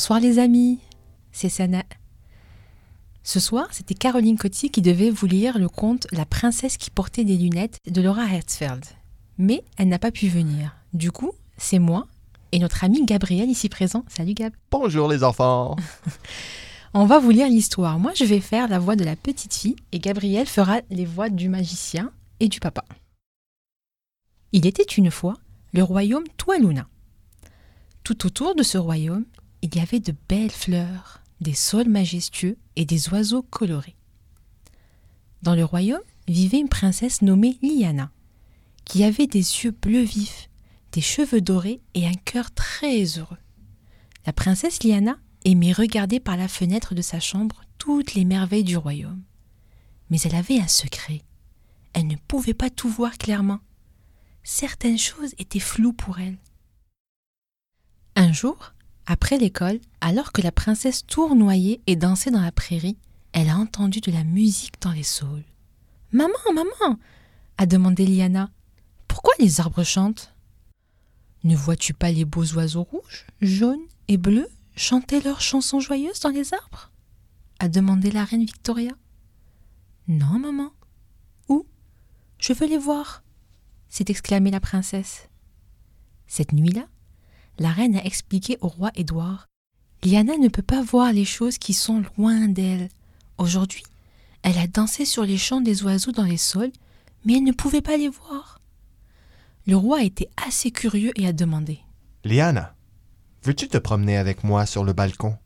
Bonsoir 0.08 0.22
les 0.22 0.39
amis, 0.39 0.80
c'est 1.34 1.50
Sana. 1.50 1.84
Ce 3.24 3.41
soir, 3.41 3.67
c'était 3.72 3.93
Caroline 3.93 4.38
Coty 4.38 4.70
qui 4.70 4.82
devait 4.82 5.10
vous 5.10 5.26
lire 5.26 5.60
le 5.60 5.67
conte 5.67 6.08
La 6.13 6.26
princesse 6.26 6.78
qui 6.78 6.89
portait 6.89 7.26
des 7.26 7.36
lunettes 7.36 7.80
de 7.86 8.02
Laura 8.02 8.24
Hertzfeld. 8.24 8.86
Mais 9.38 9.65
elle 9.76 9.89
n'a 9.89 10.00
pas 10.00 10.12
pu 10.12 10.30
venir. 10.30 10.78
Du 10.93 11.12
coup, 11.12 11.34
c'est 11.58 11.80
moi 11.80 12.08
et 12.54 12.60
notre 12.60 12.86
ami 12.86 13.04
Gabriel 13.04 13.50
ici 13.50 13.67
présent. 13.67 14.06
Salut 14.08 14.34
Gab. 14.34 14.54
Bonjour 14.72 15.10
les 15.10 15.26
enfants. 15.26 15.76
On 16.93 17.06
va 17.06 17.20
vous 17.20 17.32
lire 17.32 17.50
l'histoire. 17.50 18.00
Moi, 18.00 18.13
je 18.15 18.24
vais 18.24 18.39
faire 18.39 18.70
la 18.70 18.80
voix 18.80 18.96
de 18.96 19.04
la 19.04 19.17
petite 19.17 19.56
fille 19.56 19.76
et 19.91 20.00
Gabriel 20.00 20.48
fera 20.48 20.80
les 20.89 21.04
voix 21.04 21.28
du 21.28 21.50
magicien 21.50 22.12
et 22.39 22.48
du 22.48 22.62
papa. 22.62 22.86
Il 24.54 24.67
était 24.67 24.84
une 24.84 25.12
fois 25.12 25.34
le 25.74 25.84
royaume 25.84 26.24
Tualuna. 26.38 26.88
Tout 28.06 28.26
autour 28.26 28.56
de 28.56 28.63
ce 28.63 28.78
royaume, 28.78 29.26
il 29.67 29.75
y 29.75 29.82
avait 29.82 29.99
de 29.99 30.15
belles 30.30 30.51
fleurs, 30.51 31.21
des 31.41 31.53
saules 31.53 31.89
majestueux 31.89 32.58
et 32.77 32.86
des 32.86 33.10
oiseaux 33.10 33.41
colorés. 33.41 33.97
Dans 35.41 35.56
le 35.56 35.65
royaume 35.65 35.99
vivait 36.27 36.60
une 36.60 36.69
princesse 36.69 37.21
nommée 37.21 37.58
Liana, 37.62 38.12
qui 38.86 39.03
avait 39.03 39.27
des 39.27 39.39
yeux 39.39 39.71
bleus 39.71 40.03
vifs, 40.03 40.49
des 40.93 41.01
cheveux 41.01 41.41
dorés 41.41 41.82
et 41.95 42.08
un 42.08 42.13
cœur 42.13 42.53
très 42.53 43.03
heureux. 43.17 43.38
La 44.25 44.32
princesse 44.32 44.84
Liana 44.84 45.17
aimait 45.43 45.73
regarder 45.73 46.21
par 46.21 46.38
la 46.38 46.47
fenêtre 46.47 46.95
de 46.95 47.01
sa 47.01 47.19
chambre 47.19 47.62
toutes 47.77 48.13
les 48.13 48.23
merveilles 48.23 48.63
du 48.63 48.77
royaume. 48.77 49.21
Mais 50.10 50.19
elle 50.21 50.36
avait 50.36 50.60
un 50.60 50.67
secret. 50.67 51.23
Elle 51.91 52.08
ne 52.08 52.15
pouvait 52.15 52.53
pas 52.53 52.69
tout 52.69 52.89
voir 52.89 53.17
clairement. 53.17 53.60
Certaines 54.43 54.97
choses 54.97 55.36
étaient 55.38 55.60
floues 55.60 55.93
pour 55.93 56.19
elle. 56.19 56.38
Un 58.15 58.32
jour, 58.32 58.73
après 59.08 59.38
l'école, 59.38 59.80
alors 60.02 60.34
que 60.34 60.41
la 60.41 60.52
princesse 60.52 61.06
tournoyait 61.06 61.80
et 61.88 61.96
dansait 61.96 62.30
dans 62.30 62.41
la 62.41 62.52
prairie, 62.52 62.98
elle 63.32 63.50
a 63.50 63.58
entendu 63.58 64.02
de 64.02 64.12
la 64.12 64.26
musique 64.26 64.80
dans 64.82 64.91
les 64.91 65.04
saules. 65.04 65.46
Maman, 66.12 66.34
maman 66.54 67.00
a 67.58 67.65
demandé 67.65 68.06
Liana. 68.06 68.52
Pourquoi 69.08 69.34
les 69.39 69.60
arbres 69.60 69.84
chantent 69.84 70.34
Ne 71.43 71.56
vois-tu 71.56 71.93
pas 71.93 72.12
les 72.12 72.26
beaux 72.26 72.46
oiseaux 72.54 72.84
rouges, 72.84 73.26
jaunes 73.41 73.86
et 74.08 74.17
bleus 74.17 74.50
chanter 74.76 75.22
leurs 75.22 75.41
chansons 75.41 75.80
joyeuses 75.80 76.20
dans 76.20 76.30
les 76.30 76.54
arbres? 76.54 76.91
a 77.60 77.70
demandé 77.70 78.12
la 78.12 78.24
reine 78.24 78.46
Victoria. 78.46 78.91
Non, 80.08 80.38
maman. 80.38 80.72
Où? 81.50 81.65
Je 82.38 82.54
veux 82.54 82.67
les 82.67 82.78
voir, 82.78 83.24
s'est 83.89 84.06
exclamée 84.10 84.52
la 84.52 84.60
princesse. 84.60 85.28
Cette 86.28 86.54
nuit-là, 86.54 86.88
la 87.60 87.72
reine 87.72 87.96
a 87.96 88.06
expliqué 88.06 88.58
au 88.62 88.67
roi 88.67 88.91
Édouard 88.96 89.48
Liana 90.04 90.38
ne 90.38 90.48
peut 90.48 90.62
pas 90.62 90.82
voir 90.82 91.12
les 91.12 91.26
choses 91.26 91.58
qui 91.58 91.74
sont 91.74 92.04
loin 92.17 92.48
d'elle. 92.48 92.89
Aujourd'hui, 93.38 93.84
elle 94.43 94.58
a 94.58 94.67
dansé 94.67 95.06
sur 95.06 95.24
les 95.24 95.38
chants 95.38 95.62
des 95.62 95.84
oiseaux 95.84 96.12
dans 96.12 96.24
les 96.24 96.38
saules, 96.38 96.72
mais 97.26 97.38
elle 97.38 97.43
ne 97.43 97.52
pouvait 97.52 97.82
pas 97.82 97.98
les 97.98 98.10
voir. 98.10 98.62
Le 99.65 99.76
roi 99.76 100.04
était 100.04 100.30
assez 100.46 100.72
curieux 100.72 101.12
et 101.20 101.28
a 101.28 101.34
demandé 101.34 101.80
Liana, 102.24 102.76
veux-tu 103.43 103.67
te 103.67 103.78
promener 103.78 104.17
avec 104.17 104.43
moi 104.43 104.65
sur 104.65 104.84
le 104.84 104.93
balcon? 104.93 105.38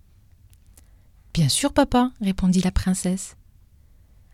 Bien 1.34 1.50
sûr, 1.50 1.74
papa, 1.74 2.12
répondit 2.21 2.62
la 2.62 2.71
princesse. 2.71 3.38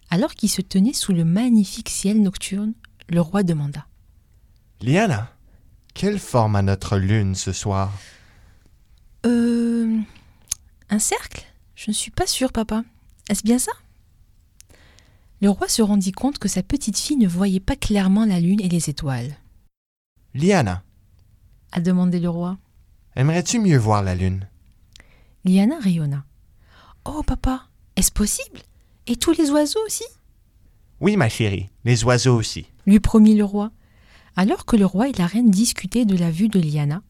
Alors 0.10 0.34
qu'il 0.34 0.50
se 0.50 0.62
tenait 0.62 0.94
sous 0.94 1.14
le 1.14 1.26
magnifique 1.26 1.90
ciel 1.90 2.22
nocturne, 2.22 2.74
le 3.08 3.22
roi 3.22 3.44
demanda 3.44 3.86
Liana, 4.82 5.32
quelle 5.98 6.20
forme 6.20 6.56
a 6.56 6.62
notre 6.62 6.98
lune 7.00 7.34
ce 7.34 7.52
soir? 7.52 7.92
Euh. 9.26 9.98
Un 10.92 11.00
cercle? 11.00 11.44
Je 11.76 11.90
ne 11.90 11.96
suis 11.96 12.12
pas 12.12 12.28
sûre, 12.28 12.54
papa. 12.54 12.84
Est-ce 13.30 13.42
bien 13.42 13.58
ça? 13.58 13.72
Le 15.42 15.50
roi 15.50 15.68
se 15.68 15.82
rendit 15.82 16.12
compte 16.12 16.38
que 16.38 16.48
sa 16.48 16.62
petite 16.62 17.00
fille 17.00 17.18
ne 17.18 17.28
voyait 17.28 17.60
pas 17.60 17.76
clairement 17.76 18.26
la 18.26 18.40
lune 18.40 18.62
et 18.62 18.70
les 18.70 18.92
étoiles. 18.92 19.36
Liana, 20.36 20.84
a 21.72 21.82
demandé 21.82 22.20
le 22.20 22.30
roi. 22.30 22.60
aimerais-tu 23.16 23.60
mieux 23.60 23.78
voir 23.78 24.04
la 24.04 24.14
lune? 24.14 24.48
Liana 25.46 25.80
rayonna. 25.80 26.24
Oh, 27.06 27.24
papa, 27.24 27.64
est-ce 27.96 28.12
possible? 28.12 28.60
Et 29.08 29.16
tous 29.16 29.32
les 29.32 29.50
oiseaux 29.50 29.84
aussi? 29.84 30.06
Oui, 31.00 31.18
ma 31.18 31.28
chérie, 31.28 31.70
les 31.86 32.04
oiseaux 32.04 32.36
aussi. 32.36 32.68
lui 32.86 33.00
promit 33.00 33.36
le 33.36 33.46
roi. 33.46 33.72
Alors 34.38 34.66
que 34.66 34.76
le 34.76 34.86
roi 34.86 35.10
et 35.10 35.14
la 35.14 35.26
reine 35.26 35.50
discutaient 35.50 36.06
de 36.06 36.16
la 36.16 36.30
vue 36.30 36.48
de 36.48 36.60
Liana, 36.60 37.02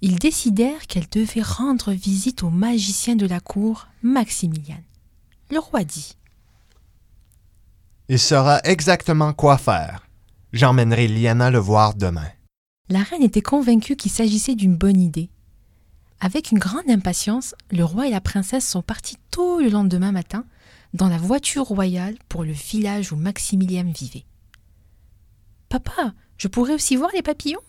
ils 0.00 0.18
décidèrent 0.18 0.88
qu'elle 0.88 1.08
devait 1.08 1.42
rendre 1.42 1.92
visite 1.92 2.42
au 2.42 2.50
magicien 2.50 3.14
de 3.14 3.24
la 3.24 3.38
cour, 3.38 3.86
Maximilian. 4.02 4.82
Le 5.50 5.60
roi 5.60 5.84
dit 5.84 6.16
Il 8.08 8.18
saura 8.18 8.60
exactement 8.64 9.32
quoi 9.32 9.58
faire. 9.58 10.08
J'emmènerai 10.52 11.06
Liana 11.06 11.50
le 11.50 11.58
voir 11.58 11.94
demain. 11.94 12.28
La 12.88 13.04
reine 13.04 13.22
était 13.22 13.40
convaincue 13.40 13.94
qu'il 13.94 14.10
s'agissait 14.10 14.56
d'une 14.56 14.76
bonne 14.76 15.00
idée. 15.00 15.30
Avec 16.20 16.50
une 16.50 16.58
grande 16.58 16.90
impatience, 16.90 17.54
le 17.70 17.84
roi 17.84 18.08
et 18.08 18.10
la 18.10 18.20
princesse 18.20 18.68
sont 18.68 18.82
partis 18.82 19.18
tôt 19.30 19.60
le 19.60 19.68
lendemain 19.68 20.10
matin 20.10 20.44
dans 20.94 21.08
la 21.08 21.18
voiture 21.18 21.64
royale 21.64 22.16
pour 22.28 22.42
le 22.42 22.52
village 22.52 23.12
où 23.12 23.16
Maximilien 23.16 23.84
vivait. 23.84 24.24
Papa, 25.68 26.12
je 26.38 26.48
pourrais 26.48 26.74
aussi 26.74 26.96
voir 26.96 27.10
les 27.14 27.22
papillons? 27.22 27.60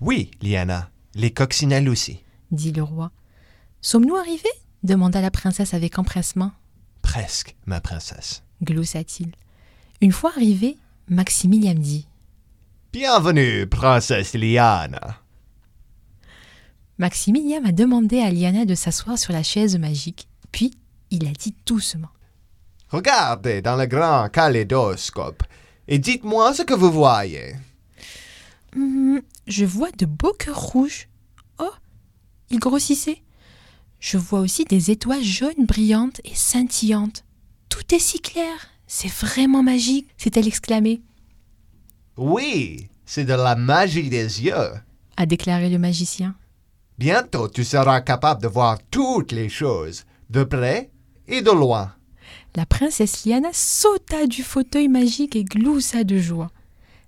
Oui, 0.00 0.30
Liana, 0.42 0.90
les 1.14 1.32
coccinelles 1.32 1.88
aussi. 1.88 2.22
dit 2.50 2.72
le 2.72 2.82
roi. 2.82 3.10
Sommes-nous 3.80 4.16
arrivés? 4.16 4.48
demanda 4.82 5.20
la 5.20 5.30
princesse 5.30 5.74
avec 5.74 5.98
empressement. 5.98 6.52
Presque, 7.02 7.56
ma 7.66 7.80
princesse. 7.80 8.42
gloussa-t-il. 8.62 9.32
Une 10.00 10.12
fois 10.12 10.32
arrivé, 10.36 10.76
Maximilien 11.08 11.74
dit 11.74 12.08
Bienvenue, 12.92 13.66
princesse 13.66 14.34
Liana. 14.34 15.18
Maximilien 16.98 17.64
a 17.64 17.72
demandé 17.72 18.20
à 18.20 18.30
Liana 18.30 18.64
de 18.64 18.74
s'asseoir 18.74 19.18
sur 19.18 19.32
la 19.32 19.42
chaise 19.42 19.78
magique, 19.78 20.28
puis 20.52 20.72
il 21.10 21.26
a 21.26 21.30
dit 21.32 21.54
doucement 21.66 22.10
Regardez 22.90 23.62
dans 23.62 23.76
le 23.76 23.86
grand 23.86 24.28
kaléidoscope 24.28 25.42
et 25.88 25.98
dites-moi 25.98 26.54
ce 26.54 26.62
que 26.62 26.74
vous 26.74 26.90
voyez. 26.92 27.54
Hum, 28.76 29.20
Je 29.46 29.64
vois 29.64 29.90
de 29.92 30.06
beaux 30.06 30.32
cœurs 30.38 30.60
rouges. 30.60 31.08
Oh, 31.58 31.70
ils 32.50 32.58
grossissaient. 32.58 33.22
Je 34.00 34.18
vois 34.18 34.40
aussi 34.40 34.64
des 34.64 34.90
étoiles 34.90 35.22
jaunes 35.22 35.66
brillantes 35.66 36.20
et 36.24 36.34
scintillantes. 36.34 37.24
Tout 37.68 37.94
est 37.94 37.98
si 38.00 38.20
clair. 38.20 38.54
C'est 38.86 39.10
vraiment 39.12 39.62
magique, 39.62 40.08
s'est-elle 40.18 40.46
exclamée, 40.48 41.00
Oui, 42.16 42.88
c'est 43.06 43.24
de 43.24 43.32
la 43.32 43.56
magie 43.56 44.10
des 44.10 44.42
yeux. 44.44 44.72
a 45.16 45.26
déclaré 45.26 45.70
le 45.70 45.78
magicien. 45.78 46.34
Bientôt, 46.98 47.48
tu 47.48 47.64
seras 47.64 48.00
capable 48.02 48.42
de 48.42 48.48
voir 48.48 48.78
toutes 48.90 49.32
les 49.32 49.48
choses, 49.48 50.04
de 50.30 50.44
près 50.44 50.90
et 51.26 51.40
de 51.42 51.50
loin. 51.50 51.94
La 52.54 52.66
princesse 52.66 53.24
Liana 53.24 53.48
sauta 53.52 54.26
du 54.26 54.42
fauteuil 54.42 54.88
magique 54.88 55.36
et 55.36 55.44
gloussa 55.44 56.04
de 56.04 56.18
joie. 56.18 56.50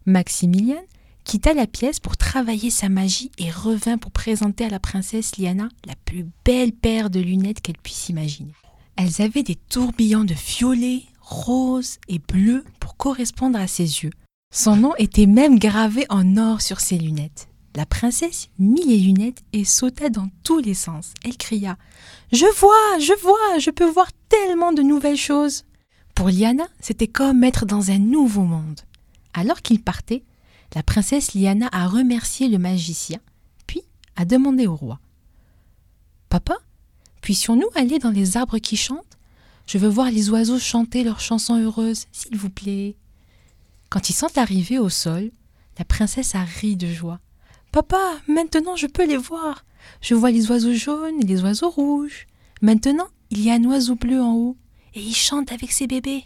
Maximilien 0.07 0.81
quitta 1.25 1.53
la 1.53 1.67
pièce 1.67 2.01
pour 2.01 2.17
travailler 2.17 2.71
sa 2.71 2.89
magie 2.89 3.31
et 3.39 3.51
revint 3.51 3.99
pour 3.99 4.11
présenter 4.11 4.65
à 4.65 4.71
la 4.71 4.81
princesse 4.81 5.37
Liana 5.37 5.69
la 5.87 5.95
plus 6.07 6.27
belle 6.47 6.73
paire 6.73 7.11
de 7.11 7.21
lunettes 7.21 7.61
qu'elle 7.61 7.77
puisse 7.77 8.09
imaginer. 8.09 8.53
Elles 8.97 9.21
avaient 9.21 9.43
des 9.43 9.57
tourbillons 9.57 10.25
de 10.25 10.35
violet, 10.35 11.03
rose 11.21 11.99
et 12.09 12.21
bleu 12.21 12.65
pour 12.81 12.97
correspondre 12.97 13.59
à 13.59 13.67
ses 13.67 14.03
yeux. 14.03 14.13
Son 14.55 14.77
nom 14.77 14.95
était 14.97 15.27
même 15.27 15.59
gravé 15.59 16.07
en 16.09 16.37
or 16.39 16.63
sur 16.63 16.81
ses 16.81 16.97
lunettes. 16.97 17.49
La 17.77 17.87
princesse 17.87 18.49
mit 18.59 18.85
les 18.85 18.99
lunettes 18.99 19.43
et 19.53 19.65
sauta 19.65 20.09
dans 20.09 20.29
tous 20.45 20.61
les 20.61 20.75
sens. 20.75 21.13
Elle 21.25 21.37
cria 21.37 21.77
Je 22.33 22.47
vois, 22.59 22.99
je 23.01 23.21
vois, 23.21 23.59
je 23.59 23.71
peux 23.71 23.89
voir 23.89 24.09
tellement 24.29 24.73
de 24.73 24.83
nouvelles 24.83 25.17
choses. 25.17 25.65
Pour 26.15 26.29
Liana, 26.29 26.69
c'était 26.79 27.09
comme 27.09 27.43
être 27.43 27.67
dans 27.67 27.91
un 27.91 27.99
nouveau 27.99 28.43
monde. 28.45 28.81
Alors 29.33 29.61
qu'il 29.61 29.83
partait, 29.83 30.23
la 30.75 30.85
princesse 30.85 31.35
Liana 31.35 31.69
a 31.73 31.89
remercié 31.89 32.49
le 32.49 32.59
magicien, 32.59 33.19
puis 33.67 33.83
a 34.15 34.25
demandé 34.25 34.69
au 34.69 34.77
roi 34.77 35.01
Papa, 36.29 36.57
puissions-nous 37.21 37.69
aller 37.75 37.99
dans 37.99 38.11
les 38.11 38.37
arbres 38.37 38.59
qui 38.59 38.77
chantent? 38.77 39.19
Je 39.67 39.79
veux 39.79 39.89
voir 39.89 40.11
les 40.11 40.31
oiseaux 40.31 40.59
chanter 40.59 41.03
leurs 41.03 41.21
chansons 41.21 41.59
heureuses, 41.59 42.07
s'il 42.13 42.37
vous 42.37 42.51
plaît. 42.51 42.97
Quand 43.89 44.09
ils 44.11 44.15
sont 44.15 44.39
arrivés 44.39 44.79
au 44.79 44.89
sol, 44.89 45.31
la 45.79 45.85
princesse 45.85 46.35
a 46.35 46.45
ri 46.45 46.77
de 46.77 46.87
joie. 46.87 47.21
Papa, 47.75 48.21
maintenant 48.29 48.77
je 48.77 48.87
peux 48.87 49.05
les 49.05 49.17
voir. 49.17 49.65
Je 50.01 50.15
vois 50.15 50.31
les 50.31 50.49
oiseaux 50.49 50.75
jaunes 50.75 51.21
et 51.21 51.27
les 51.27 51.43
oiseaux 51.43 51.71
rouges. 51.71 52.29
Maintenant, 52.63 53.09
il 53.31 53.41
y 53.41 53.51
a 53.51 53.55
un 53.55 53.65
oiseau 53.65 53.97
bleu 53.97 54.23
en 54.23 54.33
haut, 54.33 54.57
et 54.95 55.01
il 55.01 55.13
chante 55.13 55.51
avec 55.51 55.73
ses 55.73 55.89
bébés. 55.89 56.23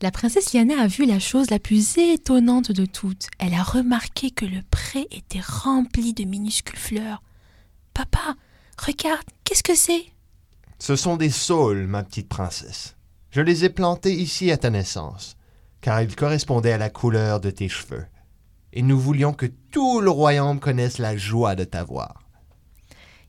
La 0.00 0.12
princesse 0.12 0.52
Liana 0.52 0.80
a 0.80 0.86
vu 0.86 1.06
la 1.06 1.18
chose 1.18 1.50
la 1.50 1.58
plus 1.58 1.98
étonnante 1.98 2.70
de 2.70 2.86
toutes. 2.86 3.26
Elle 3.40 3.54
a 3.54 3.64
remarqué 3.64 4.30
que 4.30 4.44
le 4.44 4.60
pré 4.70 5.08
était 5.10 5.42
rempli 5.44 6.14
de 6.14 6.22
minuscules 6.22 6.78
fleurs. 6.78 7.20
Papa, 7.92 8.36
regarde, 8.78 9.26
qu'est-ce 9.42 9.64
que 9.64 9.74
c'est? 9.74 10.04
Ce 10.78 10.94
sont 10.94 11.16
des 11.16 11.30
saules, 11.30 11.88
ma 11.88 12.04
petite 12.04 12.28
princesse. 12.28 12.94
Je 13.32 13.40
les 13.40 13.64
ai 13.64 13.70
plantés 13.70 14.14
ici 14.14 14.52
à 14.52 14.56
ta 14.56 14.70
naissance, 14.70 15.36
car 15.80 16.00
ils 16.00 16.14
correspondaient 16.14 16.74
à 16.74 16.78
la 16.78 16.90
couleur 16.90 17.40
de 17.40 17.50
tes 17.50 17.68
cheveux. 17.68 18.06
Et 18.76 18.82
nous 18.82 19.00
voulions 19.00 19.32
que 19.32 19.46
tout 19.46 20.02
le 20.02 20.10
royaume 20.10 20.60
connaisse 20.60 20.98
la 20.98 21.16
joie 21.16 21.54
de 21.54 21.64
t'avoir. 21.64 22.22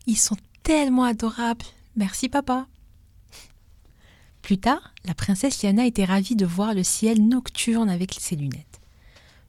Ils 0.06 0.18
sont 0.18 0.36
tellement 0.62 1.06
adorables. 1.06 1.64
Merci, 1.96 2.28
papa. 2.28 2.68
Plus 4.42 4.58
tard, 4.58 4.94
la 5.06 5.14
princesse 5.14 5.64
Liana 5.64 5.86
était 5.86 6.04
ravie 6.04 6.36
de 6.36 6.46
voir 6.46 6.74
le 6.74 6.84
ciel 6.84 7.26
nocturne 7.26 7.90
avec 7.90 8.14
ses 8.20 8.36
lunettes. 8.36 8.82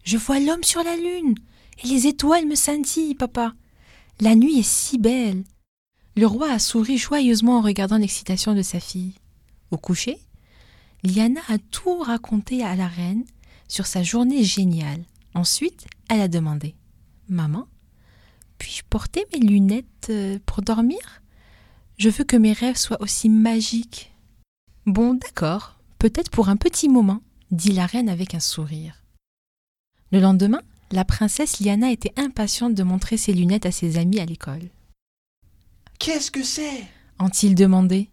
Je 0.05 0.17
vois 0.17 0.39
l'homme 0.39 0.63
sur 0.63 0.85
la 0.85 0.95
lune, 0.95 1.35
et 1.83 1.89
les 1.89 2.07
étoiles 2.07 2.47
me 2.47 2.55
scintillent, 2.55 3.17
papa. 3.17 3.53
La 4.21 4.37
nuit 4.37 4.61
est 4.61 4.69
si 4.69 4.99
belle. 4.99 5.43
Le 6.17 6.27
roi 6.29 6.53
a 6.53 6.61
souri 6.61 6.97
joyeusement 6.97 7.59
en 7.59 7.63
regardant 7.63 7.99
l'excitation 7.99 8.55
de 8.55 8.63
sa 8.63 8.79
fille. 8.79 9.15
Au 9.73 9.79
coucher, 9.79 10.21
Liana 11.03 11.41
a 11.49 11.59
tout 11.59 11.99
raconté 11.99 12.63
à 12.63 12.77
la 12.77 12.87
reine 12.87 13.25
sur 13.67 13.87
sa 13.87 14.05
journée 14.05 14.45
géniale. 14.45 15.03
Ensuite, 15.39 15.87
elle 16.11 16.21
a 16.21 16.27
demandé 16.27 16.75
Maman, 17.29 17.69
puis-je 18.59 18.83
porter 18.91 19.25
mes 19.33 19.39
lunettes 19.39 20.09
euh, 20.11 20.41
pour 20.45 20.63
dormir? 20.63 20.99
Je 21.97 22.09
veux 22.09 22.25
que 22.25 22.37
mes 22.37 22.53
rêves 22.53 22.77
soient 22.77 23.01
aussi 23.01 23.29
magiques. 23.29 24.13
Bon, 24.85 25.15
d'accord, 25.15 25.79
peut-être 26.01 26.33
pour 26.33 26.49
un 26.49 26.57
petit 26.57 26.89
moment, 26.89 27.23
dit 27.53 27.71
la 27.71 27.87
reine 27.87 28.09
avec 28.09 28.35
un 28.35 28.41
sourire. 28.41 29.05
Le 30.11 30.19
lendemain, 30.19 30.63
la 30.91 31.05
princesse 31.05 31.61
Liana 31.61 31.93
était 31.93 32.19
impatiente 32.19 32.75
de 32.75 32.83
montrer 32.83 33.17
ses 33.17 33.33
lunettes 33.33 33.67
à 33.67 33.71
ses 33.71 33.97
amis 33.97 34.19
à 34.19 34.27
l'école. 34.27 34.69
Qu'est-ce 36.01 36.33
que 36.33 36.43
c'est? 36.43 36.85
ont-ils 37.21 37.55
demandé. 37.55 38.11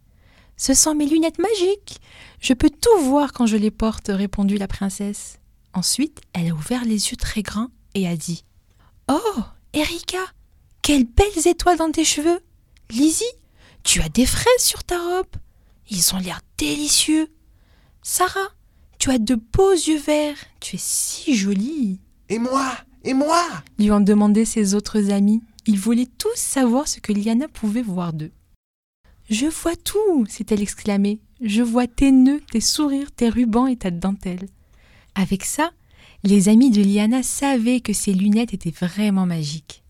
Ce 0.57 0.75
sont 0.75 0.93
mes 0.93 1.07
lunettes 1.07 1.39
magiques. 1.39 1.99
Je 2.39 2.53
peux 2.53 2.69
tout 2.69 2.99
voir 3.01 3.33
quand 3.33 3.47
je 3.47 3.57
les 3.57 3.71
porte, 3.71 4.09
répondit 4.09 4.59
la 4.59 4.67
princesse. 4.67 5.39
Ensuite, 5.75 6.21
elle 6.31 6.49
a 6.49 6.53
ouvert 6.53 6.85
les 6.85 7.09
yeux 7.09 7.17
très 7.17 7.41
grands 7.41 7.67
et 7.95 8.07
a 8.07 8.15
dit 8.15 8.45
Oh, 9.11 9.41
Erika, 9.73 10.19
quelles 10.81 11.03
belles 11.03 11.47
étoiles 11.47 11.77
dans 11.77 11.91
tes 11.91 12.05
cheveux 12.05 12.39
Lizzie, 12.89 13.23
tu 13.83 14.01
as 14.01 14.07
des 14.07 14.25
fraises 14.25 14.61
sur 14.61 14.85
ta 14.85 14.97
robe. 14.97 15.27
Ils 15.89 16.15
ont 16.15 16.17
l'air 16.19 16.39
délicieux. 16.57 17.27
Sarah, 18.01 18.47
tu 18.99 19.11
as 19.11 19.17
de 19.17 19.35
beaux 19.35 19.73
yeux 19.73 19.99
verts. 19.99 20.37
Tu 20.61 20.77
es 20.77 20.81
si 20.81 21.35
jolie. 21.35 21.99
Et 22.29 22.39
moi 22.39 22.71
Et 23.03 23.13
moi? 23.13 23.43
lui 23.77 23.91
ont 23.91 23.99
demandé 23.99 24.45
ses 24.45 24.75
autres 24.75 25.11
amis. 25.11 25.43
Ils 25.67 25.79
voulaient 25.79 26.07
tous 26.17 26.35
savoir 26.37 26.87
ce 26.87 27.01
que 27.01 27.11
Liana 27.11 27.49
pouvait 27.49 27.81
voir 27.81 28.13
d'eux. 28.13 28.31
Je 29.29 29.47
vois 29.47 29.75
tout, 29.75 30.25
s'est-elle 30.27 30.61
exclamée. 30.61 31.19
Je 31.41 31.63
vois 31.63 31.87
tes 31.87 32.11
nœuds, 32.11 32.41
tes 32.49 32.61
sourires, 32.61 33.11
tes 33.11 33.27
rubans 33.27 33.67
et 33.67 33.75
ta 33.75 33.91
dentelle. 33.91 34.47
Avec 35.15 35.45
ça, 35.45 35.71
les 36.23 36.49
amis 36.49 36.71
de 36.71 36.81
Liana 36.81 37.23
savaient 37.23 37.79
que 37.79 37.93
ses 37.93 38.13
lunettes 38.13 38.53
étaient 38.53 38.71
vraiment 38.71 39.25
magiques. 39.25 39.83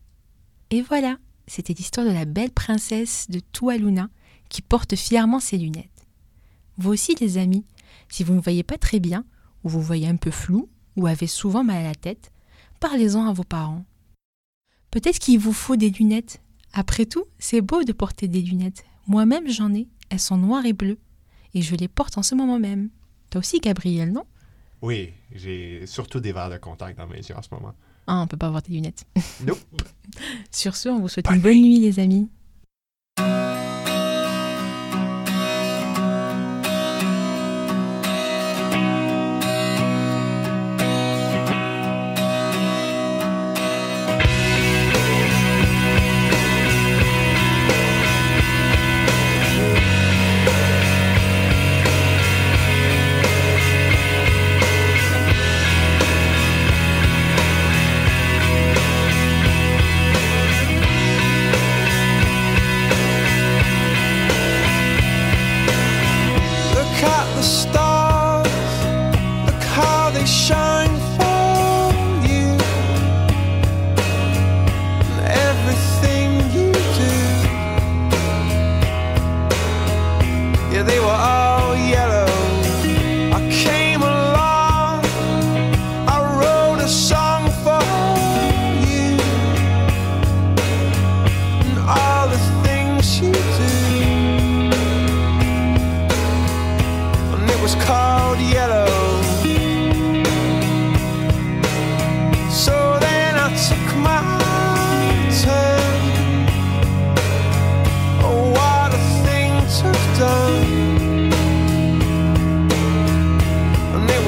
Et 0.70 0.82
voilà, 0.82 1.18
c'était 1.48 1.74
l'histoire 1.74 2.06
de 2.06 2.12
la 2.12 2.26
belle 2.26 2.52
princesse 2.52 3.28
de 3.30 3.40
Tualuna 3.52 4.10
qui 4.50 4.62
porte 4.62 4.96
fièrement 4.96 5.40
ses 5.40 5.58
lunettes. 5.58 6.08
Vous 6.78 6.92
aussi, 6.92 7.16
les 7.16 7.38
amis, 7.38 7.66
si 8.10 8.24
vous 8.24 8.34
ne 8.34 8.42
voyez 8.42 8.64
pas 8.64 8.78
très 8.78 9.00
bien, 9.00 9.26
ou 9.64 9.70
vous 9.70 9.82
voyez 9.82 10.08
un 10.08 10.18
peu 10.18 10.32
flou, 10.32 10.70
ou 10.96 11.08
avez 11.08 11.28
souvent 11.28 11.64
mal 11.64 11.78
à 11.78 11.88
la 11.90 11.96
tête, 11.96 12.32
parlez-en 12.80 13.28
à 13.28 13.34
vos 13.34 13.44
parents. 13.44 13.86
Peut-être 14.92 15.20
qu'il 15.20 15.40
vous 15.40 15.54
faut 15.54 15.76
des 15.76 15.90
lunettes. 15.90 16.42
Après 16.74 17.06
tout, 17.06 17.26
c'est 17.40 17.62
beau 17.62 17.84
de 17.84 17.94
porter 17.94 18.28
des 18.28 18.42
lunettes. 18.42 18.86
Moi-même, 19.08 19.50
j'en 19.50 19.74
ai. 19.74 19.88
Elles 20.10 20.20
sont 20.20 20.38
noires 20.38 20.66
et 20.66 20.74
bleues. 20.74 21.00
Et 21.54 21.62
je 21.62 21.76
les 21.76 21.88
porte 21.88 22.18
en 22.18 22.24
ce 22.24 22.36
moment 22.36 22.60
même. 22.60 22.90
Toi 23.30 23.40
aussi, 23.40 23.60
Gabriel, 23.60 24.12
non? 24.12 24.26
Oui, 24.82 25.14
j'ai 25.34 25.86
surtout 25.86 26.20
des 26.20 26.32
verres 26.32 26.50
de 26.50 26.58
contact 26.58 26.98
dans 26.98 27.08
mes 27.08 27.18
yeux 27.18 27.36
en 27.36 27.42
ce 27.42 27.50
moment. 27.52 27.74
Ah, 28.08 28.22
on 28.22 28.28
peut 28.28 28.38
pas 28.38 28.48
avoir 28.48 28.62
tes 28.62 28.72
lunettes. 28.72 29.06
Nope. 29.46 29.60
Sur 30.52 30.76
ce, 30.76 30.90
on 30.90 31.00
vous 31.00 31.08
souhaite 31.08 31.28
une 31.30 31.42
bonne 31.42 31.62
nuit, 31.62 31.80
les 31.80 32.00
amis. 32.00 32.30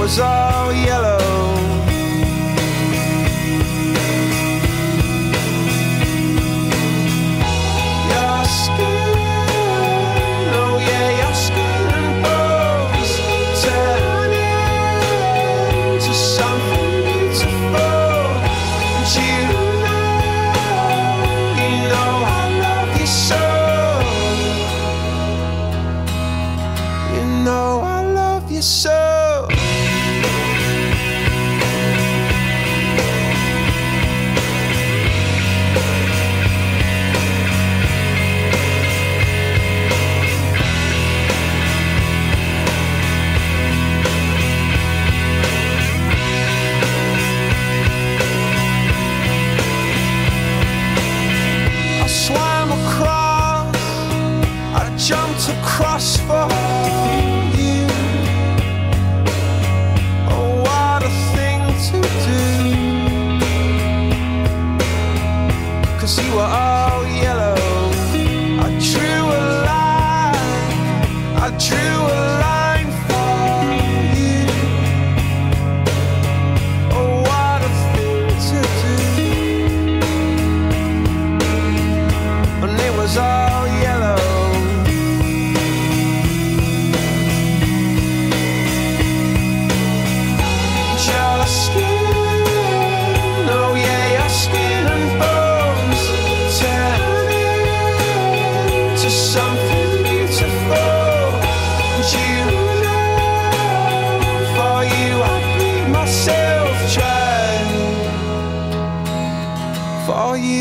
was 0.07 0.19
all 0.19 0.71
yellow. 0.71 1.46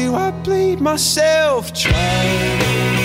do 0.07 0.14
I 0.14 0.31
bleed 0.31 0.81
myself 0.81 1.73
dry? 1.73 2.95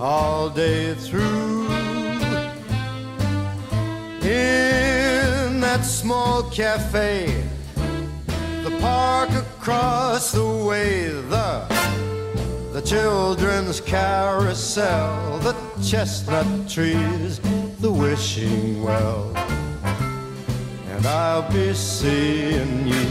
all 0.00 0.48
day 0.50 0.94
through. 0.94 1.66
In 4.22 5.60
that 5.60 5.82
small 5.82 6.42
cafe, 6.50 7.44
the 8.64 8.76
park 8.80 9.30
across 9.30 10.32
the 10.32 10.46
way, 10.46 11.08
the 11.08 11.66
the 12.72 12.82
children's 12.82 13.80
carousel, 13.80 15.38
the 15.38 15.54
chestnut 15.82 16.46
trees, 16.68 17.40
the 17.80 17.90
wishing 17.90 18.82
well. 18.82 19.32
And 20.92 21.06
I'll 21.06 21.50
be 21.50 21.74
seeing 21.74 22.86
you 22.86 23.06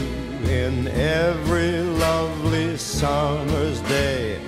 in 0.48 0.88
every 0.88 1.80
lovely 1.82 2.76
summer's 2.78 3.80
day 3.82 4.40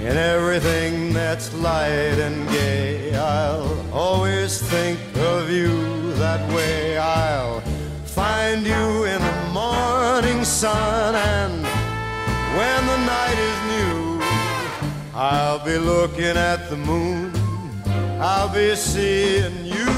in 0.00 0.16
everything 0.16 1.12
that's 1.12 1.52
light 1.54 2.18
and 2.18 2.48
gay, 2.50 3.14
I'll 3.16 3.84
always 3.92 4.62
think 4.62 5.00
of 5.16 5.50
you 5.50 6.12
that 6.14 6.48
way. 6.54 6.96
I'll 6.96 7.60
find 8.04 8.64
you 8.64 9.04
in 9.04 9.20
the 9.20 9.50
morning 9.52 10.44
sun, 10.44 11.16
and 11.16 11.64
when 12.56 12.86
the 12.86 12.98
night 13.06 13.38
is 13.50 13.58
new, 13.74 14.20
I'll 15.14 15.64
be 15.64 15.76
looking 15.76 16.36
at 16.36 16.70
the 16.70 16.76
moon. 16.76 17.32
I'll 18.20 18.48
be 18.54 18.76
seeing 18.76 19.64
you. 19.64 19.97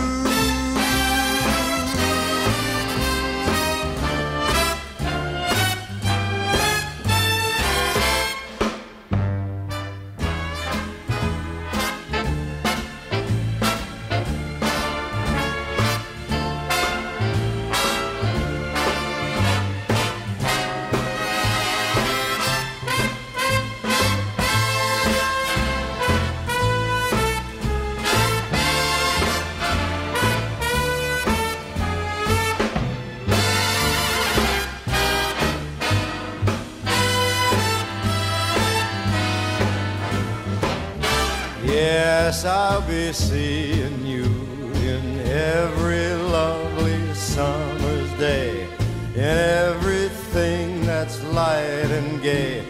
Yes, 42.42 42.46
I'll 42.46 42.88
be 42.88 43.12
seeing 43.12 44.06
you 44.06 44.24
in 44.24 45.20
every 45.28 46.14
lovely 46.14 47.12
summer's 47.12 48.10
day, 48.12 48.66
in 49.14 49.36
everything 49.68 50.86
that's 50.86 51.22
light 51.34 51.90
and 51.98 52.22
gay. 52.22 52.64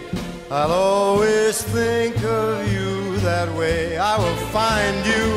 I'll 0.51 0.73
always 0.73 1.63
think 1.63 2.17
of 2.25 2.73
you 2.73 3.17
that 3.19 3.49
way. 3.55 3.97
I 3.97 4.19
will 4.19 4.41
find 4.51 5.07
you 5.07 5.29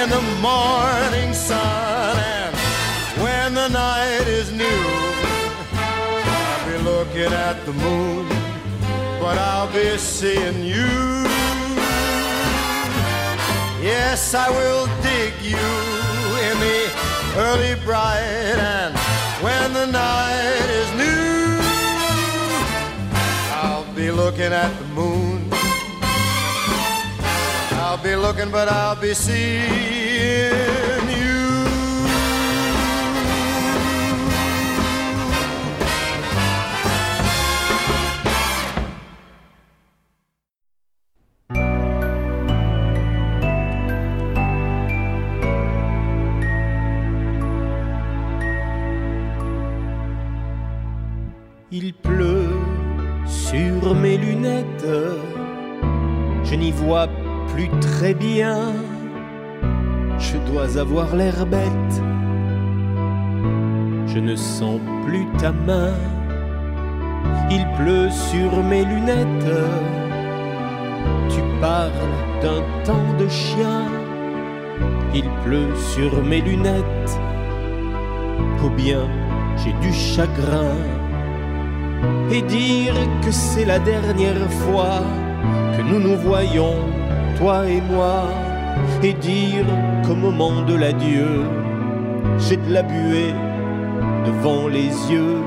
in 0.00 0.10
the 0.10 0.24
morning 0.42 1.32
sun, 1.32 2.16
and 2.16 2.56
when 3.22 3.54
the 3.54 3.68
night 3.68 4.26
is 4.26 4.50
new, 4.50 4.84
I'll 5.78 6.72
be 6.72 6.78
looking 6.82 7.32
at 7.32 7.64
the 7.66 7.72
moon, 7.72 8.26
but 9.20 9.38
I'll 9.38 9.72
be 9.72 9.96
seeing 9.96 10.64
you. 10.64 11.33
Yes, 13.96 14.34
I 14.34 14.50
will 14.50 14.86
dig 15.02 15.32
you 15.40 15.68
in 16.48 16.54
the 16.66 16.80
early 17.46 17.74
bright, 17.84 18.58
and 18.58 18.92
when 19.40 19.72
the 19.72 19.86
night 19.86 20.68
is 20.80 20.88
new, 21.04 21.58
I'll 23.62 23.86
be 23.94 24.10
looking 24.10 24.52
at 24.64 24.72
the 24.80 24.86
moon. 24.98 25.48
I'll 27.82 28.02
be 28.02 28.16
looking, 28.16 28.50
but 28.50 28.66
I'll 28.68 29.00
be 29.00 29.14
seeing 29.14 30.93
plus 57.48 57.68
très 57.80 58.14
bien, 58.14 58.72
je 60.18 60.36
dois 60.50 60.78
avoir 60.78 61.14
l'air 61.16 61.44
bête, 61.46 61.94
je 64.06 64.18
ne 64.18 64.36
sens 64.36 64.80
plus 65.04 65.26
ta 65.38 65.50
main, 65.52 65.94
il 67.50 67.66
pleut 67.76 68.10
sur 68.10 68.62
mes 68.62 68.84
lunettes, 68.84 69.52
tu 71.28 71.40
parles 71.60 72.14
d'un 72.42 72.62
temps 72.84 73.12
de 73.18 73.28
chien, 73.28 73.82
il 75.14 75.28
pleut 75.44 75.74
sur 75.94 76.22
mes 76.22 76.40
lunettes, 76.40 77.18
ou 78.64 78.70
bien 78.70 79.08
j'ai 79.56 79.72
du 79.86 79.92
chagrin. 79.92 80.76
Et 82.30 82.42
dire 82.42 82.94
que 83.22 83.30
c'est 83.30 83.64
la 83.64 83.78
dernière 83.78 84.50
fois 84.64 85.00
que 85.76 85.82
nous 85.82 86.00
nous 86.00 86.16
voyons, 86.16 86.76
toi 87.38 87.66
et 87.68 87.80
moi, 87.80 88.28
et 89.02 89.12
dire 89.14 89.66
qu'au 90.06 90.14
moment 90.14 90.62
de 90.62 90.74
l'adieu, 90.74 91.42
j'ai 92.38 92.56
de 92.56 92.72
la 92.72 92.82
buée 92.82 93.34
devant 94.26 94.68
les 94.68 94.88
yeux. 95.10 95.38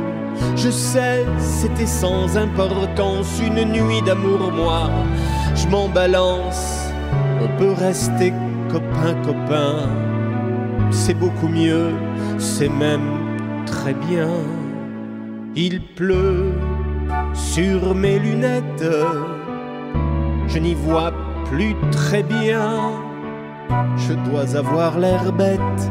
Je 0.55 0.69
sais, 0.69 1.25
c'était 1.39 1.87
sans 1.87 2.37
importance, 2.37 3.41
une 3.45 3.63
nuit 3.71 4.01
d'amour, 4.03 4.51
moi, 4.55 4.89
je 5.55 5.67
m'en 5.67 5.87
balance, 5.89 6.91
on 7.41 7.47
peut 7.57 7.73
rester 7.73 8.31
copain, 8.69 9.15
copain, 9.25 9.89
c'est 10.91 11.15
beaucoup 11.15 11.47
mieux, 11.47 11.91
c'est 12.37 12.69
même 12.69 13.09
très 13.65 13.93
bien. 13.93 14.29
Il 15.55 15.81
pleut 15.81 16.51
sur 17.33 17.95
mes 17.95 18.19
lunettes, 18.19 18.83
je 20.57 20.61
n'y 20.63 20.73
vois 20.73 21.11
plus 21.45 21.75
très 21.91 22.23
bien, 22.23 22.79
je 23.95 24.13
dois 24.27 24.57
avoir 24.57 24.97
l'air 24.97 25.31
bête, 25.31 25.83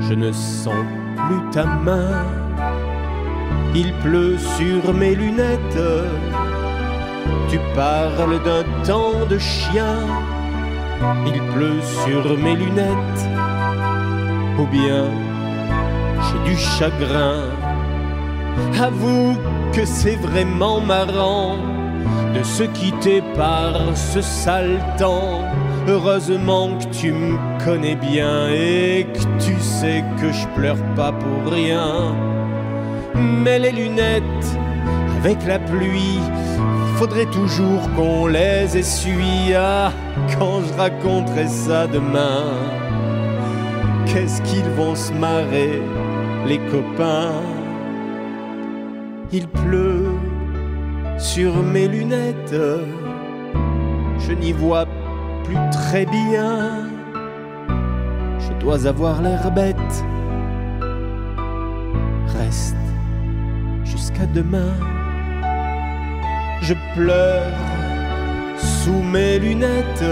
je 0.00 0.14
ne 0.14 0.32
sens 0.32 0.86
plus 1.26 1.50
ta 1.52 1.66
main. 1.66 2.24
Il 3.74 3.92
pleut 4.04 4.38
sur 4.38 4.94
mes 4.94 5.14
lunettes, 5.14 5.82
tu 7.50 7.58
parles 7.76 8.42
d'un 8.42 8.64
temps 8.84 9.26
de 9.28 9.36
chien, 9.36 9.98
il 11.26 11.42
pleut 11.52 11.82
sur 12.06 12.38
mes 12.38 12.56
lunettes, 12.56 13.22
ou 14.58 14.64
bien 14.64 15.04
j'ai 16.24 16.50
du 16.50 16.56
chagrin. 16.56 17.42
Avoue 18.82 19.36
que 19.74 19.84
c'est 19.84 20.16
vraiment 20.16 20.80
marrant 20.80 21.67
de 22.34 22.42
se 22.42 22.64
quitter 22.64 23.22
par 23.36 23.74
ce 23.94 24.20
sale 24.20 24.78
temps. 24.98 25.42
Heureusement 25.86 26.70
que 26.78 26.84
tu 26.94 27.12
me 27.12 27.38
connais 27.64 27.96
bien 27.96 28.48
et 28.50 29.06
que 29.12 29.44
tu 29.44 29.58
sais 29.60 30.04
que 30.20 30.30
je 30.32 30.46
pleure 30.48 30.82
pas 30.94 31.12
pour 31.12 31.52
rien. 31.52 32.14
Mais 33.14 33.58
les 33.58 33.72
lunettes 33.72 34.58
avec 35.18 35.44
la 35.46 35.58
pluie, 35.58 36.20
faudrait 36.94 37.26
toujours 37.26 37.82
qu'on 37.96 38.28
les 38.28 38.76
essuie. 38.76 39.52
Ah, 39.56 39.90
quand 40.38 40.60
je 40.62 40.72
raconterai 40.78 41.46
ça 41.48 41.86
demain, 41.86 42.44
qu'est-ce 44.06 44.40
qu'ils 44.42 44.70
vont 44.76 44.94
se 44.94 45.12
marrer, 45.12 45.82
les 46.46 46.58
copains? 46.70 47.42
Il 49.32 49.48
pleut 49.48 50.17
sur 51.18 51.62
mes 51.62 51.88
lunettes, 51.88 52.54
je 54.18 54.32
n'y 54.32 54.52
vois 54.52 54.86
plus 55.44 55.58
très 55.72 56.06
bien. 56.06 56.86
Je 58.38 58.52
dois 58.60 58.86
avoir 58.86 59.20
l'air 59.20 59.50
bête. 59.50 60.04
Reste 62.38 62.76
jusqu'à 63.84 64.26
demain. 64.26 64.74
Je 66.62 66.74
pleure 66.94 67.52
sous 68.56 69.02
mes 69.02 69.38
lunettes. 69.38 70.04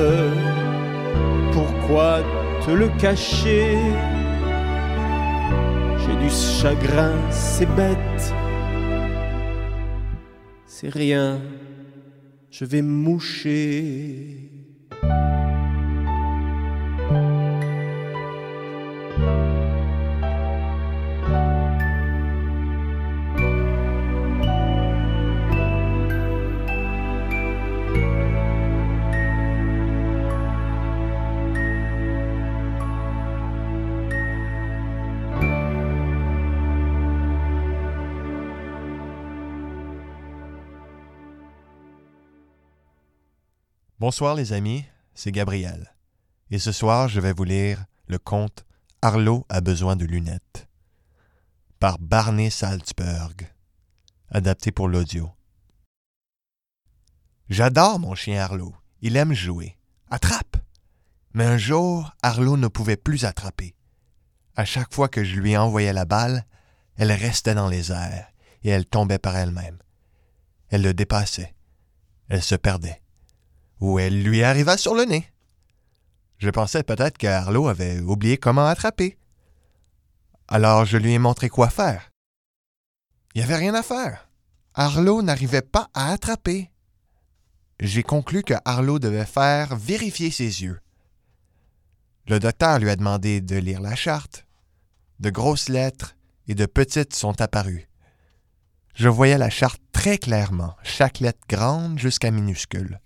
Pourquoi 1.52 2.18
te 2.64 2.70
le 2.72 2.88
cacher? 2.98 3.78
J'ai 5.98 6.16
du 6.16 6.30
chagrin, 6.30 7.12
c'est 7.30 7.68
bête. 7.74 8.34
C'est 10.78 10.90
rien, 10.90 11.40
je 12.50 12.66
vais 12.66 12.82
moucher. 12.82 14.50
Bonsoir 44.08 44.36
les 44.36 44.52
amis, 44.52 44.84
c'est 45.14 45.32
Gabriel. 45.32 45.92
Et 46.52 46.60
ce 46.60 46.70
soir, 46.70 47.08
je 47.08 47.18
vais 47.18 47.32
vous 47.32 47.42
lire 47.42 47.86
le 48.06 48.20
conte 48.20 48.64
Arlo 49.02 49.44
a 49.48 49.60
besoin 49.60 49.96
de 49.96 50.04
lunettes 50.04 50.68
par 51.80 51.98
Barney 51.98 52.48
Salzberg, 52.48 53.52
adapté 54.30 54.70
pour 54.70 54.86
l'audio. 54.86 55.32
J'adore 57.48 57.98
mon 57.98 58.14
chien 58.14 58.40
Arlo. 58.40 58.76
Il 59.00 59.16
aime 59.16 59.32
jouer. 59.32 59.76
Attrape! 60.08 60.56
Mais 61.34 61.44
un 61.44 61.58
jour, 61.58 62.14
Arlo 62.22 62.56
ne 62.56 62.68
pouvait 62.68 62.96
plus 62.96 63.24
attraper. 63.24 63.74
À 64.54 64.64
chaque 64.64 64.94
fois 64.94 65.08
que 65.08 65.24
je 65.24 65.34
lui 65.34 65.56
envoyais 65.56 65.92
la 65.92 66.04
balle, 66.04 66.46
elle 66.94 67.10
restait 67.10 67.56
dans 67.56 67.68
les 67.68 67.90
airs 67.90 68.28
et 68.62 68.68
elle 68.68 68.86
tombait 68.86 69.18
par 69.18 69.36
elle-même. 69.36 69.78
Elle 70.68 70.82
le 70.82 70.94
dépassait. 70.94 71.56
Elle 72.28 72.44
se 72.44 72.54
perdait 72.54 73.02
ou 73.80 73.98
elle 73.98 74.22
lui 74.22 74.42
arriva 74.42 74.76
sur 74.76 74.94
le 74.94 75.04
nez. 75.04 75.30
Je 76.38 76.50
pensais 76.50 76.82
peut-être 76.82 77.18
qu'Arlo 77.18 77.68
avait 77.68 78.00
oublié 78.00 78.36
comment 78.36 78.66
attraper. 78.66 79.18
Alors 80.48 80.84
je 80.84 80.96
lui 80.96 81.12
ai 81.12 81.18
montré 81.18 81.48
quoi 81.48 81.70
faire. 81.70 82.10
Il 83.34 83.38
n'y 83.38 83.44
avait 83.44 83.56
rien 83.56 83.74
à 83.74 83.82
faire. 83.82 84.28
Arlo 84.74 85.22
n'arrivait 85.22 85.62
pas 85.62 85.88
à 85.94 86.12
attraper. 86.12 86.70
j'ai 87.80 88.02
conclu 88.02 88.42
que 88.42 88.54
Arlo 88.64 88.98
devait 88.98 89.26
faire 89.26 89.76
vérifier 89.76 90.30
ses 90.30 90.62
yeux. 90.62 90.80
Le 92.28 92.38
docteur 92.40 92.78
lui 92.78 92.90
a 92.90 92.96
demandé 92.96 93.40
de 93.40 93.56
lire 93.56 93.80
la 93.80 93.94
charte. 93.94 94.46
De 95.20 95.30
grosses 95.30 95.68
lettres 95.68 96.16
et 96.48 96.54
de 96.54 96.66
petites 96.66 97.14
sont 97.14 97.40
apparues. 97.40 97.88
Je 98.94 99.08
voyais 99.08 99.38
la 99.38 99.50
charte 99.50 99.80
très 99.92 100.18
clairement, 100.18 100.74
chaque 100.82 101.20
lettre 101.20 101.40
grande 101.48 101.98
jusqu'à 101.98 102.30
minuscule. 102.30 103.00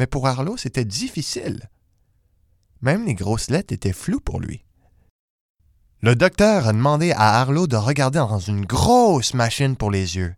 Mais 0.00 0.06
pour 0.06 0.26
Arlo, 0.26 0.56
c'était 0.56 0.86
difficile. 0.86 1.68
Même 2.80 3.04
les 3.04 3.12
grosses 3.12 3.50
lettres 3.50 3.74
étaient 3.74 3.92
floues 3.92 4.22
pour 4.22 4.40
lui. 4.40 4.64
Le 6.00 6.16
docteur 6.16 6.66
a 6.66 6.72
demandé 6.72 7.12
à 7.12 7.38
Arlo 7.38 7.66
de 7.66 7.76
regarder 7.76 8.18
dans 8.18 8.38
une 8.38 8.64
grosse 8.64 9.34
machine 9.34 9.76
pour 9.76 9.90
les 9.90 10.16
yeux. 10.16 10.34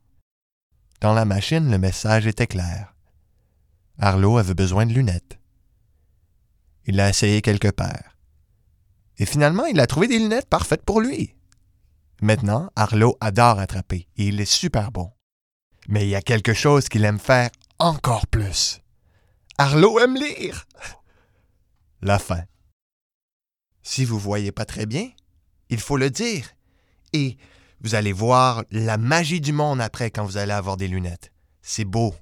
Dans 1.00 1.14
la 1.14 1.24
machine, 1.24 1.70
le 1.70 1.78
message 1.78 2.26
était 2.26 2.48
clair. 2.48 2.96
Arlo 4.00 4.36
avait 4.36 4.54
besoin 4.54 4.84
de 4.84 4.94
lunettes. 4.94 5.38
Il 6.86 6.96
l'a 6.96 7.08
essayé 7.08 7.40
quelque 7.40 7.70
part. 7.70 8.16
Et 9.18 9.26
finalement, 9.26 9.66
il 9.66 9.78
a 9.78 9.86
trouvé 9.86 10.08
des 10.08 10.18
lunettes 10.18 10.48
parfaites 10.48 10.84
pour 10.84 11.00
lui. 11.00 11.36
Maintenant, 12.20 12.68
Arlo 12.74 13.16
adore 13.20 13.60
attraper 13.60 14.08
et 14.16 14.26
il 14.26 14.40
est 14.40 14.44
super 14.44 14.90
bon. 14.90 15.12
Mais 15.86 16.02
il 16.04 16.08
y 16.08 16.16
a 16.16 16.20
quelque 16.20 16.52
chose 16.52 16.88
qu'il 16.88 17.04
aime 17.04 17.20
faire 17.20 17.50
encore 17.78 18.26
plus. 18.26 18.82
Arlo 19.59 19.98
aime 19.98 20.16
lire. 20.16 20.66
La 22.00 22.18
fin. 22.18 22.44
Si 23.82 24.05
vous 24.05 24.18
voyez 24.18 24.53
pas 24.53 24.64
très 24.64 24.86
bien, 24.86 25.11
il 25.68 25.80
faut 25.80 25.96
le 25.96 26.11
dire. 26.11 26.48
Et 27.12 27.36
vous 27.80 27.94
allez 27.94 28.12
voir 28.12 28.64
la 28.70 28.96
magie 28.96 29.40
du 29.40 29.53
monde 29.53 29.80
après 29.80 30.11
quand 30.11 30.24
vous 30.24 30.36
allez 30.36 30.53
avoir 30.53 30.76
des 30.76 30.88
lunettes. 30.88 31.32
C'est 31.62 31.84
beau. 31.84 32.14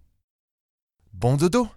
Bon 1.12 1.36
dodo. 1.36 1.68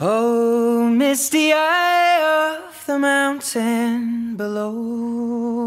Oh, 0.00 0.88
misty 0.88 1.50
eye 1.50 2.54
of 2.54 2.86
the 2.86 3.00
mountain 3.00 4.36
below. 4.36 5.66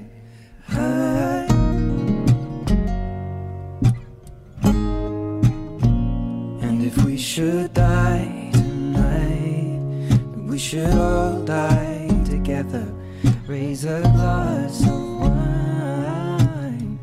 Raise 13.81 13.93
a 13.93 14.01
glass 14.01 14.83
of 14.83 15.19
wine 15.19 16.99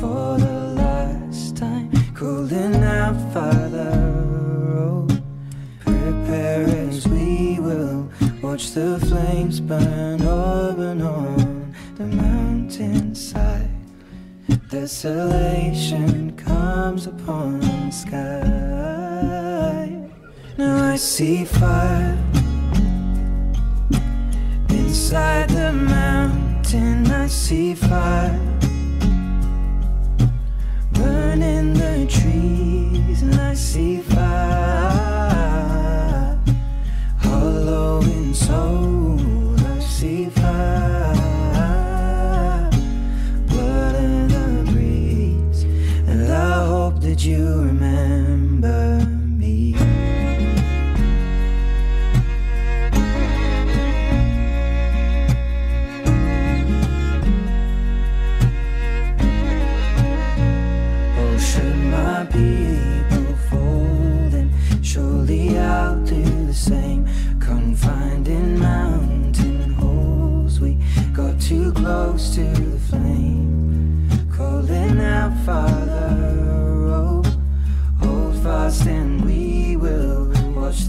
for 0.00 0.38
the 0.38 0.72
last 0.74 1.56
time. 1.56 1.90
Calling 2.14 2.82
out, 2.82 3.16
Father, 3.34 3.92
oh, 4.74 5.06
prepare 5.80 6.64
as 6.64 7.06
we 7.08 7.58
will 7.60 8.08
watch 8.40 8.70
the 8.70 8.98
flames 9.00 9.60
burn 9.60 10.22
up 10.22 10.78
and 10.78 11.02
on 11.02 11.74
the 11.96 12.06
mountainside. 12.06 13.68
Desolation 14.70 16.34
comes 16.36 17.06
upon 17.06 17.60
the 17.60 17.90
sky. 17.90 19.28
Now 20.56 20.92
I 20.92 20.96
see 20.96 21.44
fire 21.44 22.16
inside 25.14 25.48
the 25.50 25.72
mountain. 25.72 27.08
I 27.08 27.28
see 27.28 27.74
fire 27.76 28.36
burning 30.92 31.74
the 31.74 32.06
trees, 32.08 33.22
and 33.22 33.34
I 33.40 33.54
see 33.54 33.98
fire 33.98 34.76
hollow 37.18 38.00
in 38.02 38.34
soul. 38.34 39.54
I 39.56 39.78
see 39.78 40.28
fire 40.30 41.14
blood 43.46 43.94
in 43.94 44.26
the 44.26 44.64
breeze, 44.72 45.62
and 46.08 46.28
I 46.28 46.66
hope 46.66 47.00
that 47.02 47.24
you 47.24 47.73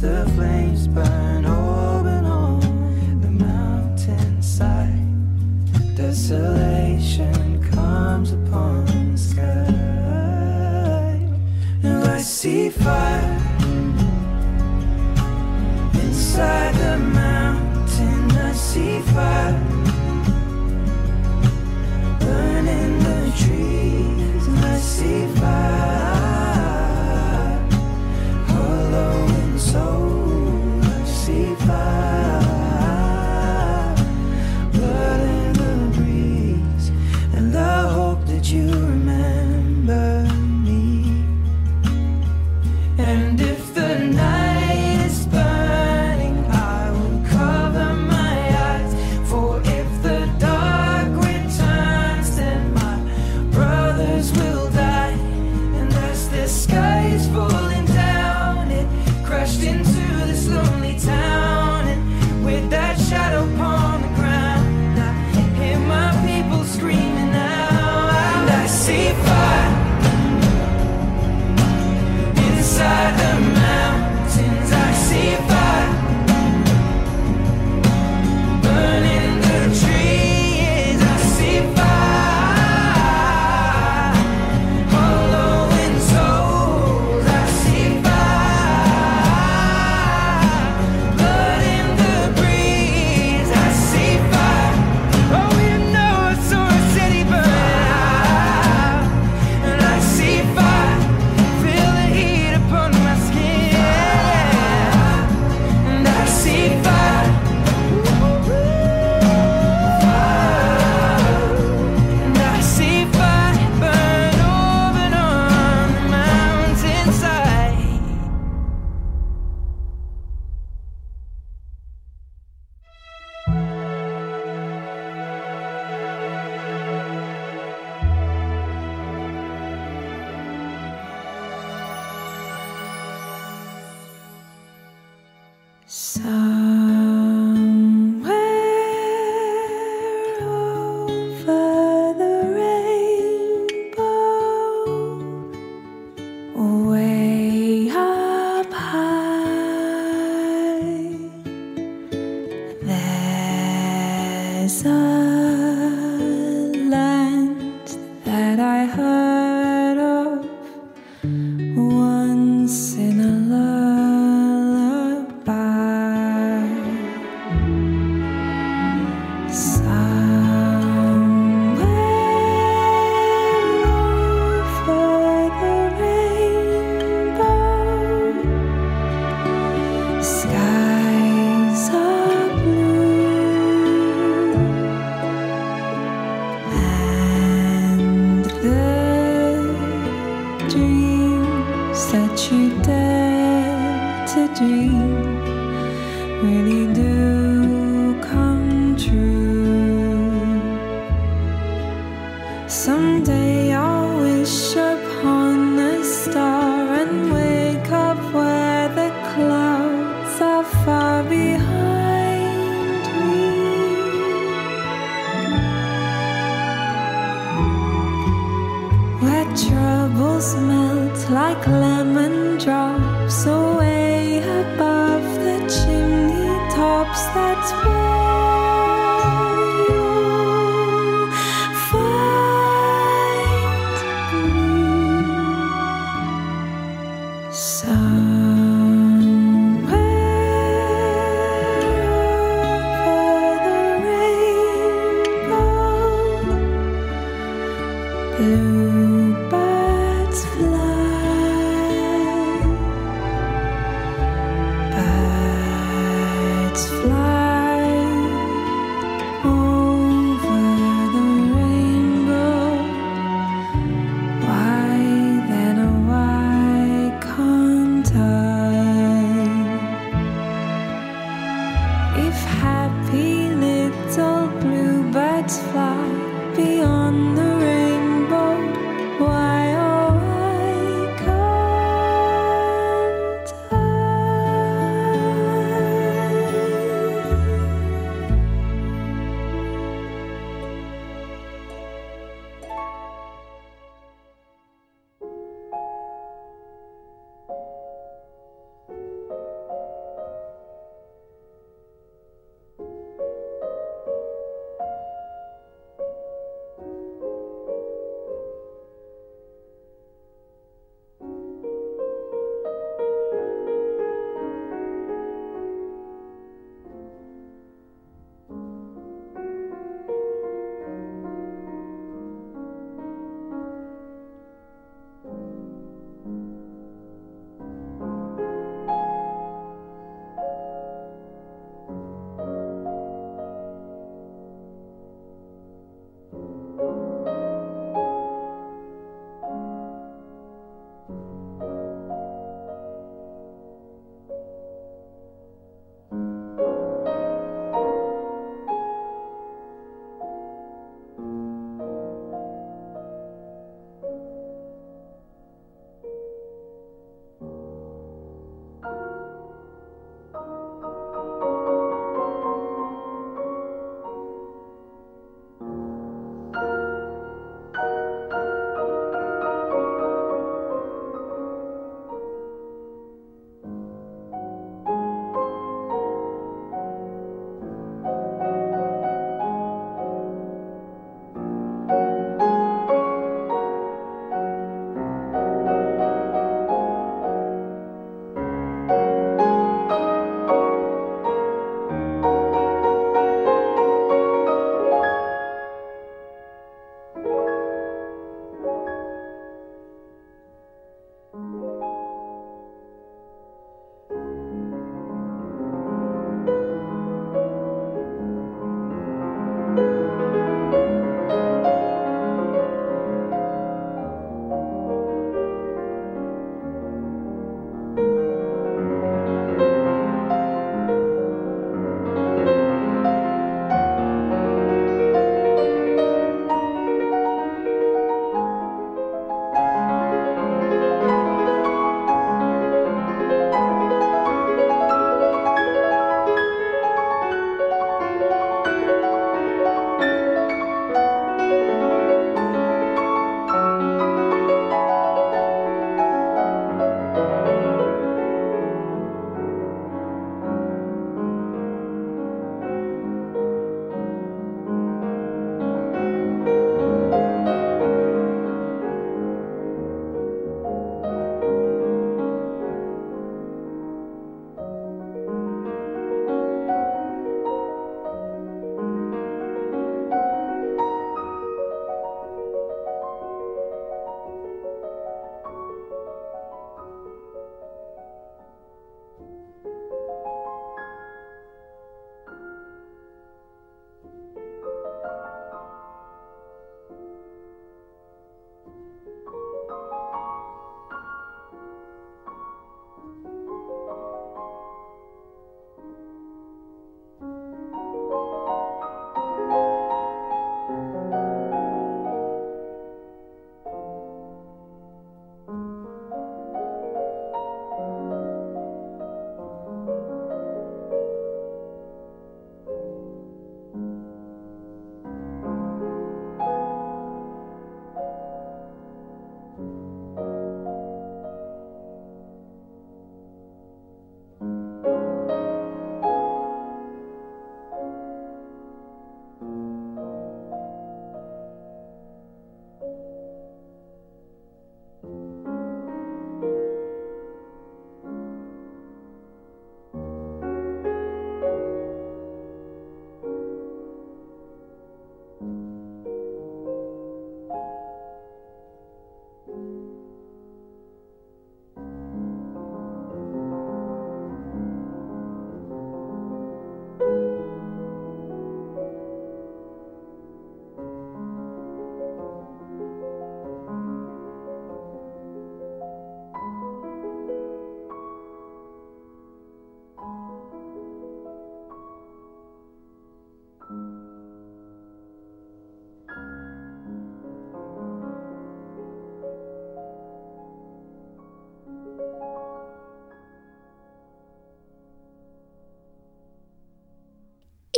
the 0.05 0.29
flames 0.35 0.87
burn 0.87 1.45
open 1.45 2.25
on 2.25 2.59
the 3.21 3.31
mountainside. 3.45 5.05
Desolation 5.95 7.59
comes 7.71 8.31
upon 8.31 8.85
the 9.13 9.17
sky. 9.17 11.19
Now 11.81 12.13
I 12.13 12.19
see 12.19 12.69
fire 12.69 13.41
inside 16.03 16.75
the 16.75 16.97
mountain. 16.99 18.31
I 18.31 18.53
see 18.53 18.99
fire 19.11 19.59
burning 22.19 22.99
the 23.07 23.21
trees. 23.41 24.43
I 24.71 24.77
see 24.77 25.25
fire 25.39 25.44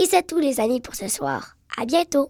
c'est 0.10 0.26
tout 0.26 0.40
les 0.40 0.60
amis 0.60 0.80
pour 0.80 0.96
ce 0.96 1.08
soir. 1.08 1.58
À 1.78 1.86
bientôt. 1.86 2.30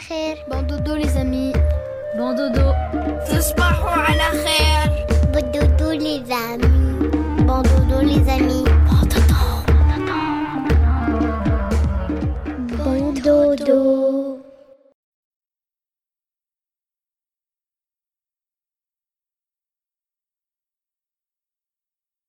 placer. 0.00 0.53